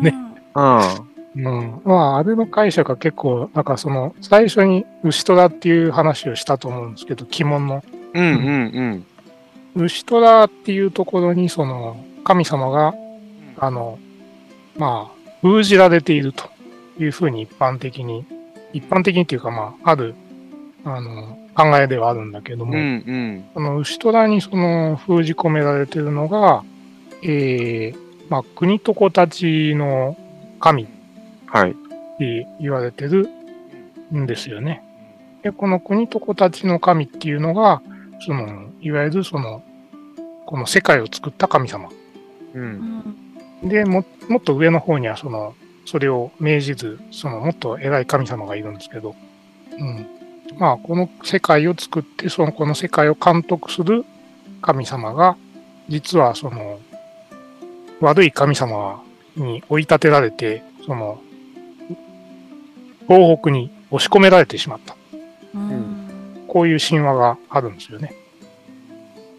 [0.01, 0.15] ね
[0.55, 0.79] うん。
[1.35, 1.81] うん。
[1.83, 7.83] まあ、あれの解釈は結構、なんかその、最初に牛虎っていう話をしたと思うんですけど、鬼門の。
[8.13, 9.05] うんうん
[9.75, 12.93] 牛虎っていうところに、その、神様が、
[13.57, 13.99] あの、
[14.77, 16.49] まあ、封じられていると
[16.99, 18.25] いうふうに一般的に、
[18.73, 20.15] 一般的にっていうか、まあ、ある、
[20.83, 22.71] あの、考えではあるんだけどうん。
[22.71, 23.45] も、うんうん。
[23.53, 26.63] その牛虎にその封じ込められているのが、
[27.21, 27.97] えー、
[28.27, 30.17] まあ、国と子たちの
[30.59, 30.87] 神っ
[31.45, 31.75] はい。
[32.17, 33.29] て言われてる
[34.13, 34.83] んですよね。
[35.43, 37.83] で、この国と子たちの神っていうのが、
[38.25, 39.61] その、いわゆるその、
[40.47, 41.89] この世界を作った神様。
[42.55, 42.59] う。
[42.59, 42.67] うん
[43.65, 49.15] んで、も、もっと上の方にはその、それを命じず、そのもっと偉い神様がいるんですけど、
[49.77, 50.07] うん。
[50.57, 54.05] まあ、この世界を作って、その、この世界を監督する
[54.61, 55.37] 神様が、
[55.89, 56.79] 実はその、
[58.01, 59.03] 悪い神様
[59.35, 61.21] に追い立てられて、その、
[63.07, 64.95] 東北に押し込められてしまった。
[65.53, 65.95] うん
[66.47, 68.13] こういう神話があるんですよね。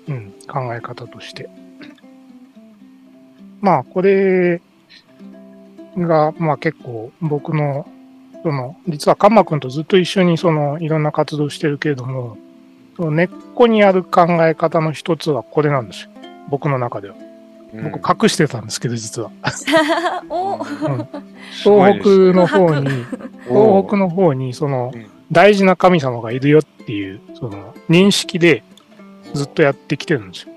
[0.07, 1.49] うん、考え方として。
[3.67, 4.61] まあ、これ
[5.99, 7.85] が、まあ結構僕の、
[8.45, 12.39] その、実はカンマ君とずっと一緒にその、いろんな活動してるけれども、
[12.97, 16.11] その根っこにある考え方の一つはこれなんですよ。
[16.49, 17.17] 僕の中では。
[17.93, 19.33] 僕隠してたんですけど、実は。
[20.31, 20.62] お
[21.51, 22.09] 東北
[22.39, 22.89] の方に、
[23.49, 28.62] 東北の方に、そのうん、大事な神様がいるよっていう、その、認識で
[29.35, 30.53] ずっとやってきてるんですよ。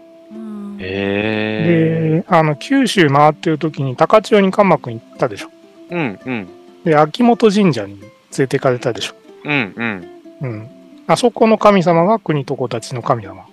[0.80, 2.24] え。
[2.24, 5.50] で、あの、九州回ってる時に高千穂に関幕行ったでしょ。
[5.90, 6.48] うんうん。
[6.84, 9.16] で、秋元神社に連れて行かれたでしょ。
[9.46, 10.08] うんうん。
[10.42, 10.70] うん。
[11.08, 13.46] あそこの神様が国と子たちの神様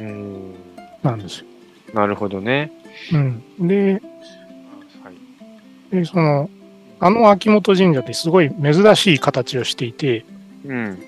[0.00, 0.54] うん。
[1.02, 1.46] なんですよ。
[1.92, 2.72] なるほどね。
[3.12, 3.42] うん。
[3.68, 4.00] で、
[5.02, 5.10] は
[5.92, 5.96] い。
[5.96, 6.50] でその、
[7.00, 10.24] あの秋元神社ってすごい珍しい形をしていて、
[10.64, 11.02] うん。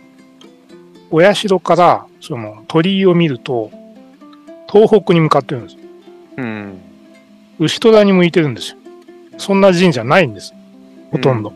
[1.11, 3.71] お社からその鳥居を見ると、
[4.69, 5.81] 東北に向かってるんですよ。
[6.39, 6.81] うん。
[7.59, 8.79] 牛虎に向いてるんですよ。
[9.39, 10.55] そんな神社ないんです。
[11.11, 11.53] ほとんど。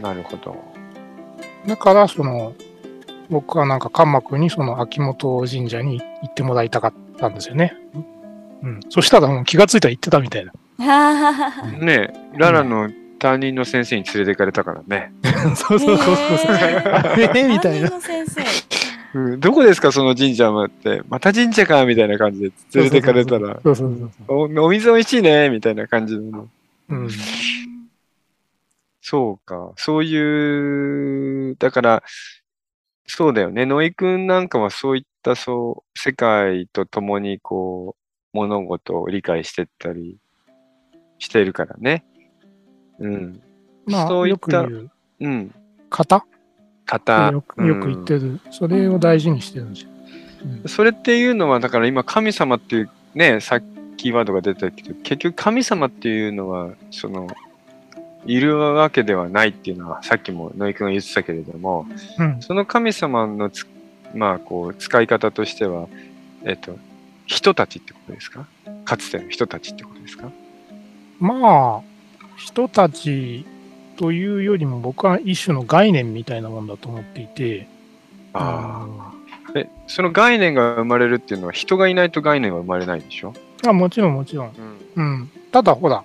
[0.00, 0.56] なるほど。
[1.66, 2.54] だから、その、
[3.28, 7.74] 僕はなんか関幕にその秋元神社に行ってもらいたかったんですよね。
[8.62, 8.80] うん。
[8.88, 10.52] そしたらもう気がついたら行ってたみたいな。
[10.78, 15.12] はははねえ、ララの担任の先生に連れて行かれたからね。
[15.56, 16.56] そうそうそうそう。
[16.56, 18.42] へえみたいな担任の先生。
[19.16, 21.00] うん、どこですか、その神社はって。
[21.08, 23.58] また神社かみたいな感じで連れて行かれたら。
[24.28, 26.50] おお水美味しいねみたいな感じの。
[26.90, 27.08] うん。
[29.00, 29.72] そうか。
[29.76, 32.02] そういう、だから、
[33.06, 33.64] そうだよね。
[33.64, 37.96] 野井くんなんかはそういった、そう、世界と共にこ
[38.34, 40.18] う、物事を理解してったり
[41.18, 42.04] してるからね。
[42.98, 43.40] うん。
[43.86, 44.90] まあ、よそういったく言う、
[45.20, 45.54] うん。
[45.88, 46.26] 型？
[46.86, 47.30] 方。
[47.30, 48.40] よく言ってる。
[48.50, 49.90] それを大事にしてるんですよ。
[49.90, 49.96] うん
[50.68, 53.64] それっていうのは、だから今、神様っていうね、さっき
[53.96, 57.26] キーワードが出たけど、結局神様っていうのは、その、
[58.26, 61.86] いるわけではないっていうのは、さっきも野井くんが言ってたけれども、
[62.18, 62.36] うん。
[62.42, 63.66] その神様のつ、
[64.14, 65.88] まあ、こう、使い方としては、
[66.44, 66.78] えっと、
[67.24, 68.46] 人たちってことですか？
[68.84, 70.30] かつての人たちってことですか？
[71.18, 71.82] まあ、
[72.36, 73.44] 人たち
[73.96, 77.66] というよりも僕は一種の概念みたいなもんだと思っていて、
[78.32, 79.12] ああ。
[79.54, 83.32] え、その概念が生まれるっていうのは、人がいないと概念は生まれないでしょ？
[83.66, 84.52] あもちろんもちろん。
[84.96, 85.04] うん。
[85.04, 85.30] うん。
[85.50, 86.04] ただほら、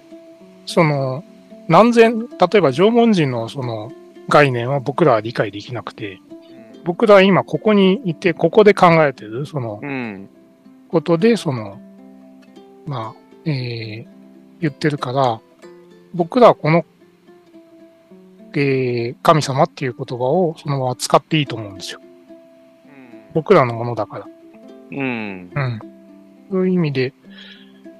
[0.65, 1.23] その、
[1.67, 3.91] 何千、例えば縄文人のその
[4.29, 6.19] 概念は僕らは理解できなくて、
[6.85, 10.29] 僕らは今ここにいて、ここで考えてる、そのうん。
[10.89, 11.79] ことで、その、
[12.85, 14.11] まあ、えー
[14.61, 15.41] 言ってるから、
[16.13, 16.85] 僕らはこの、
[18.55, 21.99] えー神様っていう言葉をそのまま使っていいと思うんですよ。
[23.33, 24.27] 僕らのものだから。
[24.91, 25.51] うん。
[25.53, 25.79] うん。
[26.51, 27.13] そういう意味で、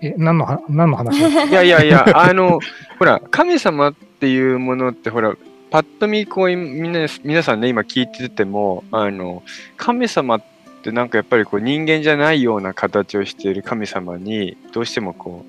[0.02, 1.18] え、何のは、何の話？
[1.50, 2.60] いやいやいや、あの、
[3.00, 5.36] ほら、神様っていうものって、ほら、
[5.70, 6.56] パッと見、こう、み
[6.90, 9.44] んな、皆さんね、今聞いてても、あの、
[9.78, 10.44] 神様っ
[10.84, 15.46] てなんかやっぱりこう人間じゃないような形をしている神様に、どうしてもこ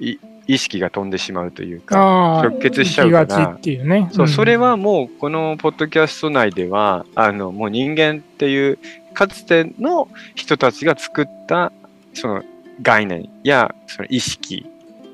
[0.00, 3.60] う、い意識が飛んでしまうというか、直結しちゃうからっ。
[3.60, 4.08] ていうね。
[4.12, 8.78] そう、んそれはもうこのポッドキャスト内では、あの、もう人間っていう、
[9.12, 11.72] かつての人たちが作った、
[12.14, 12.42] その
[12.82, 14.66] 概念や、その意識、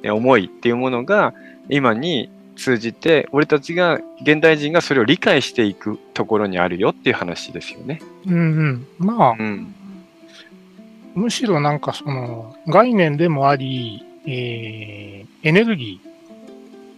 [0.03, 1.33] え思いっていうものが、
[1.69, 8.01] 今に通じて、俺たちが、現代人がそれを理解していくところにあるよっていう話ですよね。
[8.27, 8.87] うんうん。
[8.99, 9.75] まあ、うん。
[11.15, 16.01] むしろなんかその、概念でもあり、えー、エネルギ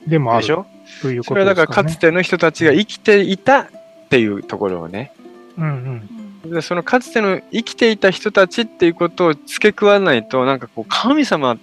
[0.06, 0.66] ーでもあるでしょ？
[1.00, 1.82] というそれはだことですかね。
[1.82, 3.68] からかつての人たちが生きていたっ
[4.10, 5.12] ていうところをね、
[5.56, 6.10] うん
[6.44, 6.50] うん。
[6.50, 11.56] でそのかつての生きていた人たちっていうことを付け加わらないと、なんかこう神様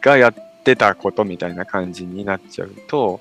[0.00, 0.34] がやっ
[0.64, 3.20] てたことみたいな感じになっちゃうと、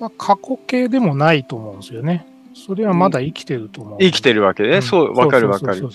[0.00, 2.26] まあ、過去形でもないと思うんですよね。
[2.54, 3.98] それはまだ生きてると思う。
[4.00, 5.88] 生きてるわけで、うんそう、わかるわかる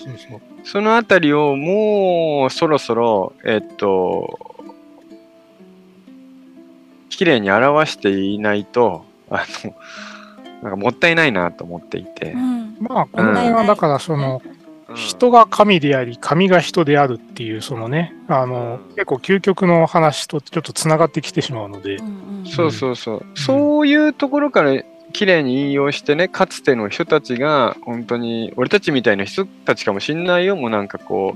[0.64, 4.55] そのあたりをもうそろそろ、えっと、
[7.16, 9.74] 綺麗に表していないと、あの、
[10.62, 12.32] なんかもったいないなと思っていて。
[12.32, 12.36] う。
[12.36, 12.76] ん。
[12.80, 14.42] まあ、この辺はだからその、
[14.88, 14.94] うん。
[14.94, 18.94] 人が神であり、神が人であるっていう、そのね、あの、うん。
[18.94, 21.96] 結構究極の話とちょっとつながってきてしまうので。
[21.96, 23.26] う、んうんそうそうそう。
[23.34, 24.80] そういうところから
[25.16, 31.34] 綺麗に引用してね、かつての人たちが、本当に、俺たちみたいな人たちかもしんないよ、もうなんかこ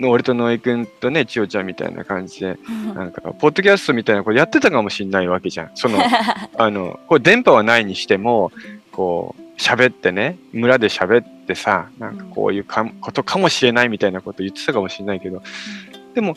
[0.00, 5.70] う、俺と野井くんとね、千代ちゃんみたいな感じで、うんなんか、ポッドキャストみたいなことやってたかもしんないわけじゃん。
[5.74, 5.98] その、
[6.56, 8.52] あの、これ電波はないにしても、
[8.92, 15.42] こう、喋ってね、村で喋ってさ、なんかこういうかことかもしれないみたいなこと言ってたかもしれないけど、
[16.14, 16.36] でも、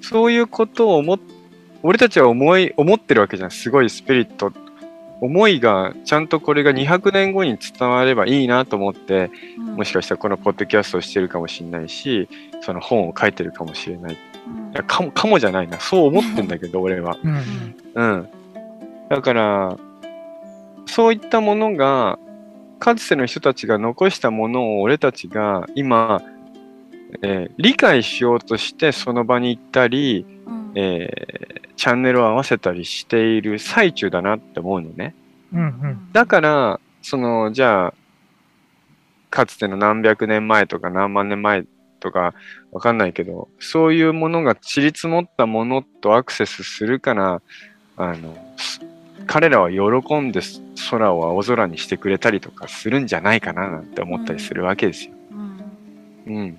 [0.00, 1.20] そういうことを思っ、
[1.82, 3.50] 俺たちは思い、思ってるわけじゃん。
[3.50, 4.50] すごいスピリット。
[5.20, 12.28] 思いが、ちゃんとこれが200年後に伝わればいいなと思って、もしかしたらこのポッドキャストをしてるかもしれないし、
[12.60, 14.12] その本を書いてるかもしれない。
[14.12, 14.16] い
[14.74, 15.80] やかも、かもじゃないな。
[15.80, 17.16] そう思ってんだけど、 俺は。
[17.22, 17.42] うんうん
[17.94, 18.28] うん。
[19.08, 19.76] だから、
[20.86, 22.18] そういったものが、
[22.78, 26.22] かつての人たちが残したものを俺たちが今、
[27.22, 31.57] えー理解しようとしてその場に行ったり、うんえー
[31.88, 35.14] チャンネルを合わせたりしている最中だなって思うのね。
[35.54, 37.94] うんうんだから、その、じゃあ、
[39.30, 41.64] かつての何百年前とか何万年前
[41.98, 42.34] とか
[42.72, 47.40] わかんないけど、そういうものが散り積もったものとアクセスするから、
[47.96, 48.82] あの、す
[49.26, 50.42] 彼らは喜んで
[50.90, 55.14] 空を青空にしてくれたりとかするんじゃないかななんて思ったりするわけですよ。
[56.26, 56.58] うんうん。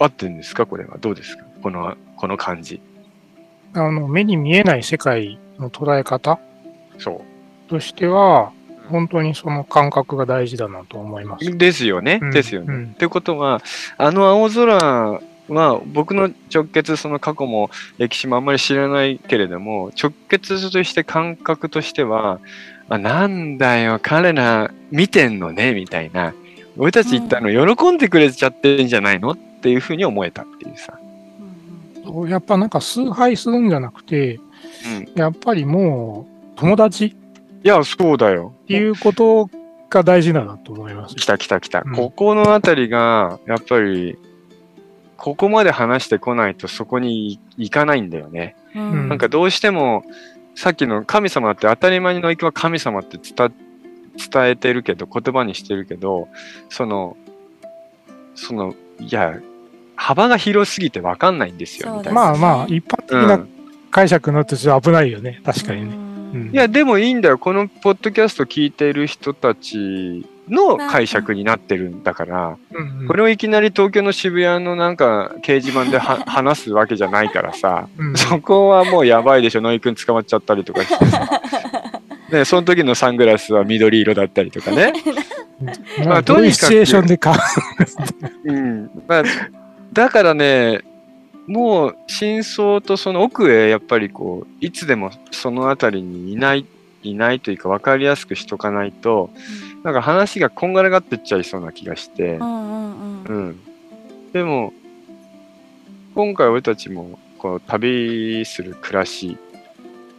[0.00, 0.66] 合ってるんですか？
[0.66, 0.98] これは。
[0.98, 1.44] どうですか？
[1.62, 2.80] この、この感じ。
[3.76, 6.38] あの、目に見えない世界の捉え方
[6.98, 7.22] そ
[7.66, 7.70] う。
[7.70, 8.52] としては、
[8.88, 11.58] 本当にその感覚が大事だなと思います。
[11.58, 12.20] ですよね。
[12.22, 12.66] うんですよね。
[12.68, 13.60] うんってことは、
[13.98, 22.38] あの青空は僕の直結、その過去も歴史もあんまり知らないけれども、直結として感覚としては、
[22.88, 26.32] あなんだよ、彼ら見てんのね、みたいな。
[26.78, 29.30] 俺たち言ったの喜んでくれちゃってんじゃないの？
[29.30, 30.96] っていうふうに思えたっていうさ。
[32.06, 35.12] うんやっぱなんか崇拝するんじゃなくて、うん。
[35.14, 37.16] やっぱりもう友達っ
[37.66, 38.54] いや、そうだよ。
[38.68, 39.50] ていうこと
[39.90, 41.16] が大事だなと思います。
[41.16, 41.82] 来た来た来た。
[41.84, 44.16] うんここのあたりが、やっぱり、
[45.16, 48.54] ここまで話してこないとそこに行かないんだよね。
[48.76, 50.04] うんうんなんかどうしても、
[50.54, 53.52] さっきの神様って当たり前にの行くは神様って伝
[54.16, 56.28] 伝えてるけど、言葉にしてるけど、
[56.68, 57.16] その、
[58.36, 59.34] その、いや、
[60.06, 62.00] 幅が広すぎて分かんないんですよ。
[62.12, 63.26] まあまあ、一般的う。
[63.26, 63.48] なん
[63.90, 65.40] 解釈のとっと危ないよね。
[65.44, 65.96] 確かにね。
[65.96, 67.38] うんいや、でもいいんだよ。
[67.38, 81.40] このポッドキャスト聞いてる人たちの解釈になってるんだから、うんうんこれをいきなり東京の渋谷のなんか掲示板では 話すわけじゃないからさ、うんそこはもうやばいでしょ、ノイ君捕まっちゃったりとかしてさ。
[82.30, 84.92] ね、その時のサングラスは緑色だったりとかね。
[85.98, 87.36] ま まあ、あとにかくどういうシチュエーションでか。
[88.44, 88.90] うん。
[89.08, 89.22] まあ、
[89.96, 90.82] だからね、
[91.46, 96.66] もう真相とその奥へやっぱりこう、いつでもそのあたりにいない、
[97.02, 99.30] いないというか分かりやすくしとかないと、
[99.84, 103.60] なんか話がこんがらがってっちゃいそうな気がしてう、んうんううんん。
[104.34, 104.74] でも、
[106.14, 109.38] 今回俺たちもこう旅する暮らし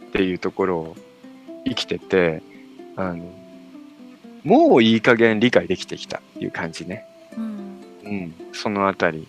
[0.08, 0.96] っていうところを
[1.64, 2.42] 生きてて、
[2.96, 3.32] あの、
[4.42, 7.04] もういい加減理解できてきたっていう感じね。
[7.36, 9.28] うんうん、そのあたり。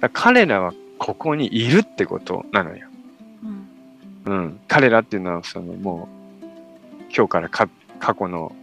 [0.00, 2.88] だ彼らはここにいるってことなのよ。
[3.44, 3.70] うん
[4.26, 4.60] うん。
[4.68, 6.08] 彼らっていうのは、そのも
[6.42, 6.44] う、
[7.14, 8.54] 今日からか過去の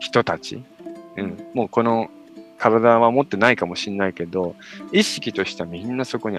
[0.00, 0.62] 人たち。
[1.16, 1.46] うん。
[1.54, 2.10] もうこの
[2.58, 4.56] 体は持ってないかもしれないけど、
[4.92, 6.38] 意識としてはみんなそこに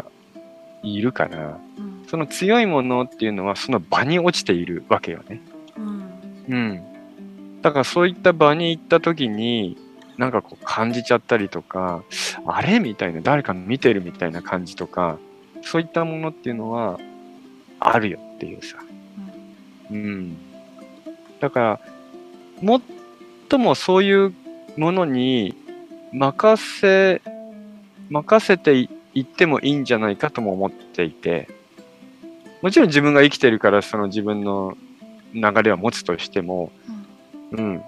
[0.84, 5.42] いるから、うんその強いものっていうのはその場に落ちているわけよね。
[5.76, 6.46] うん。
[6.48, 6.82] うん。
[7.64, 9.76] だからそういった場に行った時に、
[10.18, 12.04] なんかこう感じちゃったりとか、
[12.46, 12.80] あれ？
[12.80, 15.18] みたいな、誰か見てるみたいな感じとか、
[15.62, 17.00] そういったものっていうのは
[17.80, 18.78] あるよっていうさ。
[19.92, 20.38] うん。
[21.40, 21.80] だから、
[22.62, 22.82] もっ
[23.50, 24.34] ともそういう
[24.78, 25.54] ものに
[26.14, 27.22] 任せ、
[28.10, 31.50] 任せていいってもいいんじゃないかとも思っていて、
[32.62, 34.78] もちろん自分が生きてるからその自分の
[35.34, 36.72] 流れは持つとしても、
[37.52, 37.82] うん。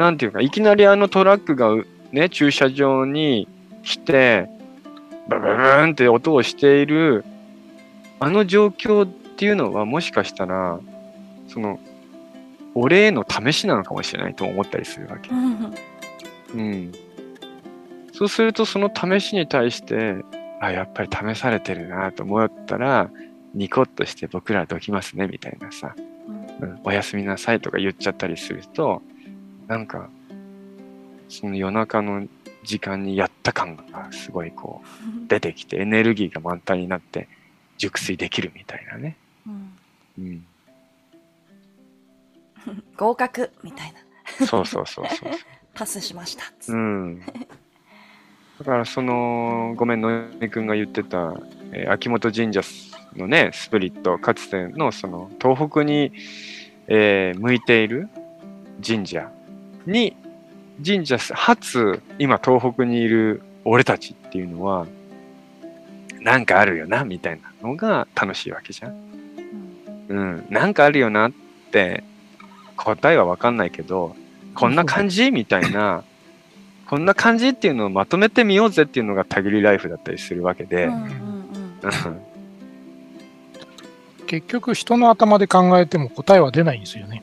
[0.00, 3.46] なんていうか、いきなりあのトラックがうね、駐車場に
[3.82, 4.48] 来て、
[5.28, 7.22] ブブブーンって音をしている、
[8.18, 10.80] あの状況っていうのはもしかしたら、
[11.48, 11.78] その、
[12.74, 15.34] 俺への試しなのかもしれないと思ったりするわけう。
[15.34, 15.74] ん。
[16.54, 16.92] うん。
[18.14, 20.16] そうすると、その試しに対して、
[20.62, 23.10] あ、やっぱり試されてるなと思ったら、
[23.52, 25.94] ニコッとして僕らどきますね、みたいなさ。
[26.60, 29.02] うん、おやすみなさいとか言っちゃったりすると、
[29.70, 30.10] なんか、
[31.28, 32.26] その夜中の
[32.64, 37.28] 時間にやった感がすごいこう 出てきて、エネルギーが満タンになって
[37.78, 39.16] 熟睡できるみたいなね。
[39.46, 39.72] うん
[40.18, 40.44] うん。
[42.98, 43.94] 合格みたい
[44.40, 44.46] な。
[44.46, 45.30] そうそうそうそう。
[45.72, 46.44] パスしました。
[46.72, 47.20] うん。
[47.20, 51.40] だからその、ごめん、野井くんが言ってた、
[51.70, 52.60] えー秋元神社
[53.14, 56.12] のね、スプリット、かつてのその東北に、
[56.88, 58.08] えー向いている
[58.84, 59.30] 神社
[59.86, 60.16] に、
[60.84, 64.86] 神社初、今東北にいる俺たちっていうのは、
[66.20, 68.92] なんかあるよな、みたいなのが楽しいわけじゃん。
[70.08, 70.18] うん。
[70.18, 71.32] うん、なんかあるよなっ
[71.70, 72.02] て
[72.76, 74.16] 答えはわかんないけど、
[74.54, 75.30] こんな感じ？
[75.30, 76.02] みたいな、
[76.88, 81.02] こんな感じっていうのをまとめてみようぜっていうのがたぎりライフだったりするわけで、うんうん。
[81.02, 81.12] うん。
[84.26, 87.22] 結局人の頭で考えても答えは出ないんですよね。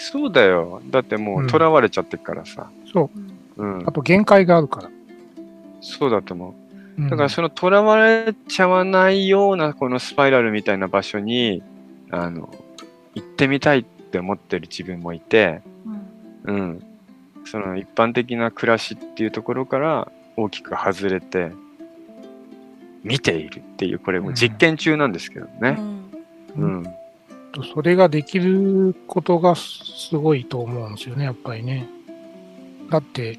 [0.00, 0.80] そうだよ。
[0.90, 2.70] だってもううん囚われちゃってるからさ。
[2.90, 3.20] そう。
[3.62, 3.92] うんうんあ。
[3.92, 4.90] と限界があるから。
[5.82, 6.54] そうだと思
[6.98, 7.10] うんう。
[7.10, 11.62] だからその囚われちゃわないようなこのスパイラルみたいな場所に、
[12.10, 12.48] あの、
[13.14, 15.60] 行ってみたいって思ってる自分もいて、
[16.46, 16.82] うんうん。
[17.44, 21.52] その一般的な暮らしっていうところから大きく外れて、
[23.02, 25.76] 見ているっていう、これも実験中なんですけどね。
[25.78, 26.00] うん
[26.56, 26.94] うん。
[27.52, 31.88] とそれができることがすごいと思うんですよね、やっぱりね。
[32.90, 33.38] だって、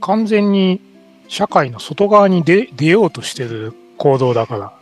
[0.00, 0.80] 完全に
[1.28, 4.72] 社会の外側に出出ようとしてる行動だから。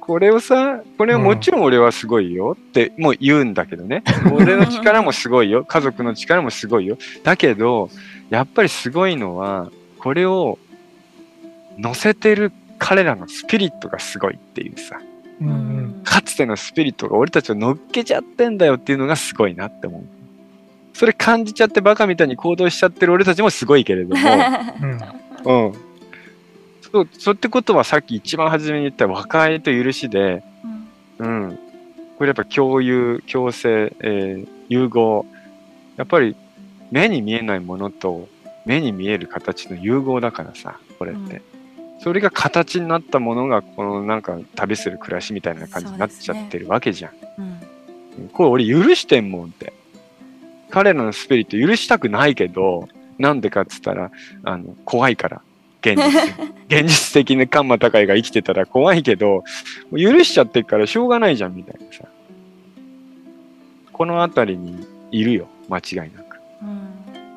[0.00, 4.02] これをさ、これはもちろん俺はすごいよってもう言うんだけどね。
[4.34, 5.64] 俺の力もすごいよ。
[5.64, 6.98] 家族の力もすごいよ。
[7.22, 7.90] だけど、
[8.28, 10.58] やっぱりすごいのは、これを
[11.78, 15.00] 乗せてる彼らのスピリットがすごいっていうさ。
[15.40, 16.00] うんうん。
[16.04, 20.02] かつてのスピリットが俺たちを乗っけちゃってんだよっていうのがすごいなって思う。
[20.92, 24.20] それ感じちゃってバカみたいに行動しちゃってる俺たちもすごいけれども、
[24.82, 24.90] うん。
[24.90, 25.72] うん。
[26.82, 30.42] そう、そうってことはさっき一番初めに言った和解と許しで、
[31.18, 31.58] うんうん。
[32.18, 35.26] これやっぱ共有、共生、えー融合。
[35.96, 36.36] やっぱり
[36.90, 38.28] 目に見えないものと
[38.64, 41.42] 目に見える形の融合だからさ、これって。
[42.02, 47.12] それが形になったものが、このなんか旅する暮らしみたいな感じになっちゃってるわけじゃん。
[47.38, 47.60] うん
[48.32, 49.72] これ俺許してんもんって。
[50.68, 52.88] 彼らのスピリット許したくないけど、
[53.18, 54.10] なんでかっつったら、
[54.44, 55.42] あの、怖いから。
[55.80, 56.10] 現実。
[56.82, 59.44] 現実的にカンマ高いが生きてたら怖いけど、
[59.90, 62.04] 許しちゃってるからしょうがないじゃんみたいなさ。
[63.92, 65.48] この辺りにいるよ。
[65.68, 66.36] 間違いなく。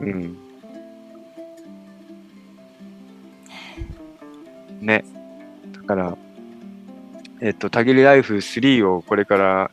[0.01, 0.37] うんうん。
[4.85, 5.05] ね。
[5.73, 6.17] だから、
[7.41, 9.71] えっと、たぎりライフ3をこれから、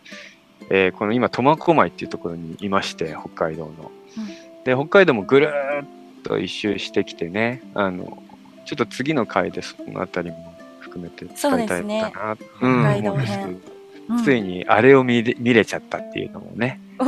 [0.70, 3.90] えーこの今、苫小牧っていうところにいまして、北海道の。
[4.64, 5.86] で、北海道もぐるーっ
[6.22, 8.22] と一周してきてね、あの、
[8.64, 12.36] ちょっと次の回でそのあたりも含めて伝えたいかな。
[12.36, 13.60] 北うん海道思うんです編
[14.24, 17.04] ついにあれを見れ見れちゃったっていうのもね、お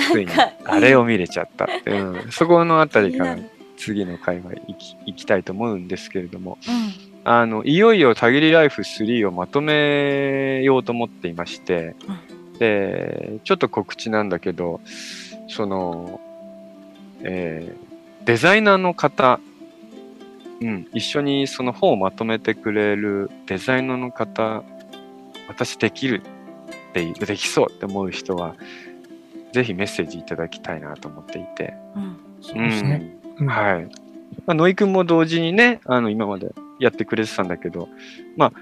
[0.00, 0.32] ついに
[0.64, 2.28] あれを見れちゃったって、う。
[2.28, 3.38] ん、そこのあたりから
[3.76, 6.97] 次の回は行き行きたいと思うんですけれども、うん
[7.30, 11.94] あの、いよいよたぎりライフ3をまとめようと思っていまして、
[12.58, 14.80] で、ちょっと告知なんだけど、
[15.48, 16.20] その、
[17.22, 17.88] えー
[18.28, 19.40] デザイナーの方、
[20.60, 24.62] うん、一緒にその本をまとめてくれるデザイナーの方、
[25.48, 26.20] 私できる
[26.90, 28.54] っていう、できそうって思う人は、
[29.54, 31.72] ぜひメッセージいただきたいなと思っていて。
[31.96, 33.18] うんそうですね。
[33.38, 33.84] うんうんはい。
[34.44, 37.88] まあ、野井くんも同時にね、あの、今までやってくれてたんだけど、
[38.36, 38.52] まあ、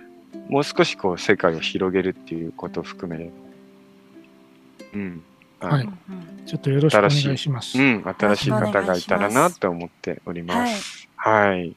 [0.49, 3.33] もう少しこう世界を広げるっていうことを含めれば、
[4.95, 5.23] うん。
[5.61, 5.89] はい
[6.45, 7.77] ちょっとよろしくお願いします。
[7.77, 11.09] うん、新しい方がいたらなと思っております。
[11.17, 11.75] はい。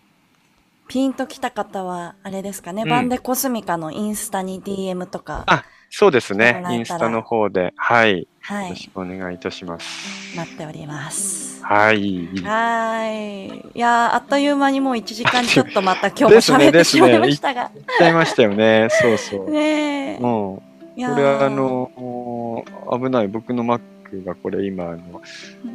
[0.87, 8.27] ピンときた方は、あれですかね、うんバンデコスミカのインスタに DM とか、あそうですねインスタの方で、はい。
[8.49, 10.35] はいよろし、くお願いいたします。
[10.35, 11.63] 待っております。
[11.63, 12.25] はい。
[12.41, 13.71] はーい。
[13.75, 17.69] いやー、あっという間にもう1時間ちょっとまた今日も喋ってしまいましたが。
[17.71, 18.87] 言っちゃいましたよね。
[18.89, 19.51] そうそう。
[19.51, 20.19] ねえ。
[20.19, 20.63] も
[20.97, 23.27] う、これはあ、の、危ない。
[23.27, 25.21] 僕の Mac がこれ今、あの、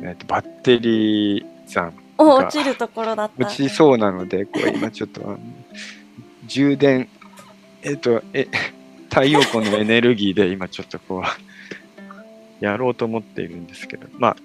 [0.02, 3.46] えっと、バッテリー残お落ちるところだった。
[3.46, 5.38] 落ちそうなので、これ今ちょっと、
[6.48, 7.08] 充電、
[7.82, 8.48] えっと、え、
[9.10, 11.53] 太陽光のエネルギーで今ちょっとこう、
[12.60, 14.36] やろうと思っているんですけど、まあ、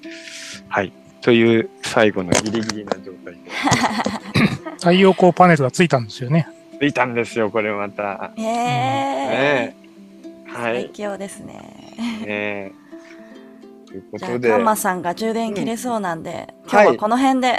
[0.68, 0.91] はい。
[1.22, 3.40] という最後のギリギリな状態で。
[4.80, 6.48] 太陽光パネルがついたんですよね。
[6.80, 8.31] ついたんですよ、これまた。
[8.38, 9.90] えねえ
[10.53, 10.90] 最はい。
[10.91, 11.53] 強ですね。
[12.26, 12.72] ね
[13.90, 17.57] というこじゃあ、とで、カンマさんが充電切れそうなんで、今日はこの辺で、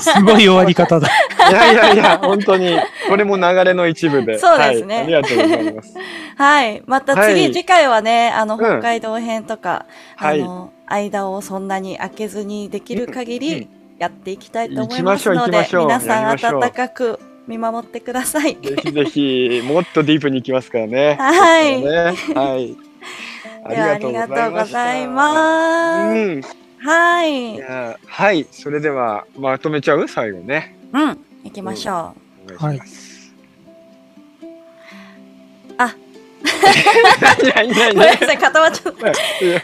[0.00, 1.08] すごい終わり方だ。
[1.50, 2.78] いやいやいや、本当に、
[3.08, 4.38] これも流れの一部で。
[4.38, 5.94] そうですねはい、ありがとうございます。
[6.36, 6.82] はい。
[6.86, 9.84] また次、はい次回はね、あの、ん北海道編とか、
[10.16, 13.68] はいあの、間をそんなに開けずにできる限うんり
[13.98, 18.56] やっていきたいと思いますので皆さん温かく見守ってください。
[18.56, 21.16] ぜひぜひ、もっとディープに行きますからね。
[21.18, 22.91] はいねはい。
[23.68, 25.08] では、ありがとうございす。
[25.08, 26.16] ます。
[26.16, 26.42] うん。
[26.84, 27.60] はい
[28.06, 28.46] はい。
[28.50, 30.08] それでは、まとめちゃう？
[30.08, 30.76] 最後ね。
[30.92, 31.18] うん。
[31.44, 32.14] 行きましょ
[32.44, 33.32] お願いします。
[35.78, 35.94] あ。
[37.54, 37.74] 何何う。
[37.74, 39.06] 何ごめんなさい、固まっちゃった。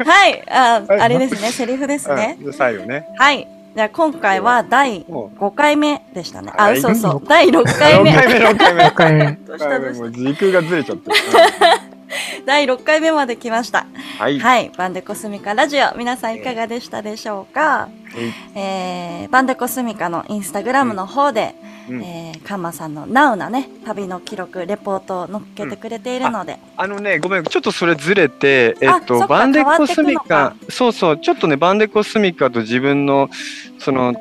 [0.04, 0.48] はい。
[0.48, 2.38] あ、はいあれですね、セリフですね。
[2.40, 3.08] うん最後ね。
[3.16, 3.48] はい。
[3.74, 6.52] じゃあ、今回は第も5回目でしたね。
[6.56, 7.20] あ、はい嘘嘘。
[7.26, 8.12] 第6う、回目。
[8.12, 8.84] 6回目、6回目。
[8.84, 9.38] 6回目。
[9.44, 11.16] どうしたどう時空がずれちゃってる。
[12.46, 13.86] 第6回目まで来ました。
[14.18, 14.38] はい。
[14.38, 14.70] はい。
[14.76, 15.96] バンデコスミカラジオ。
[15.96, 17.88] 皆さんいかがでしたでしょうか、
[18.54, 21.54] えー、バンデコスミカのインスタグラムの方で、
[21.88, 33.30] うんえー、カンマさんのナウなね、旅の記録、レポートを載っけてくれているので、あのね、ごめん、ちょっとそれずれて、えっと、バンデコスミカそうそう、ちょっとね、バンデコスミカと自分の、
[33.78, 34.14] その、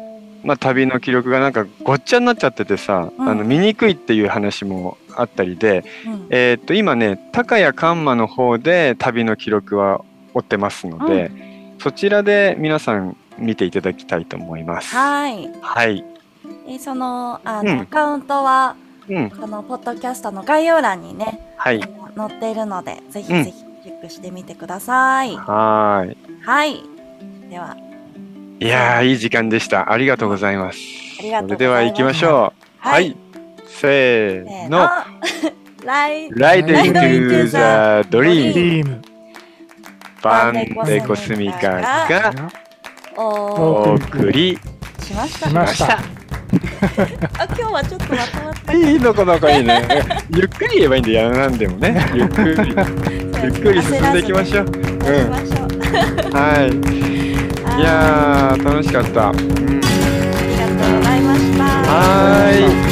[0.43, 6.27] まあ、旅の記録がなんかごっちゃになっちゃっててさ、うんあの、見にくいっていう話もあったりで、うん。
[6.30, 10.02] えっと、今ね、高谷カンマの方で旅の記録は
[10.34, 11.31] 追ってますので、
[11.80, 14.95] そちらで皆さん見ていただきたいと思います。
[14.95, 15.49] はい。
[15.61, 16.03] はい。
[16.68, 18.76] えーその、あの、うんアカウントは、
[19.10, 19.30] うん。
[19.30, 21.80] このポッドキャストの概要欄にね、はい。
[22.15, 23.52] 載っているので、ぜひぜひ
[23.84, 25.35] チェックしてみてください。
[25.35, 26.18] はーい。
[26.44, 26.84] はい。
[27.49, 27.77] では、
[28.60, 29.91] いやー、いい時間でした。
[29.91, 30.80] ありがとうございます。
[31.19, 32.31] ありがとうそございますれでは行きましょう。
[32.31, 33.15] ははいい。
[33.77, 34.89] せせーーの。
[35.85, 39.01] ライ Ride into the ド Dream リーム。
[40.23, 40.53] バン
[40.85, 42.33] デコスミカが
[43.15, 44.57] おお送り
[45.03, 45.93] しましたしました。
[45.93, 45.99] あ、
[47.45, 48.73] 今日はちょっとまとまった。
[48.73, 49.87] いいのかなかいいね。
[50.35, 52.03] ゆっくり言えばいいんで、やらなんでもね。
[52.13, 54.65] ゆっくり、ゆっくり進んでいきましょう。
[54.65, 54.67] う。
[54.67, 56.31] 行きましょう。
[56.33, 56.63] は
[57.77, 57.79] い。
[57.79, 59.29] いやー、楽しかった。
[59.29, 59.41] うんあ
[60.43, 61.63] りがとうございました。
[61.63, 62.86] はーい。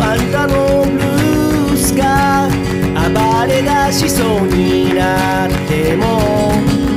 [0.00, 2.48] あんたのブルースが
[3.10, 6.02] 暴れ出しそうになっても。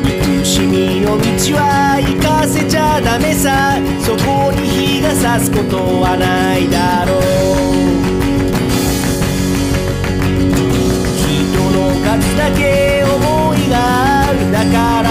[0.04, 1.24] 憎しみの道
[1.56, 3.78] は行かせちゃダメさ。
[4.00, 7.22] そこに日が差すことはないだろう。
[11.18, 11.26] 人
[11.72, 14.38] の数だけ思いがある。
[14.52, 15.04] 中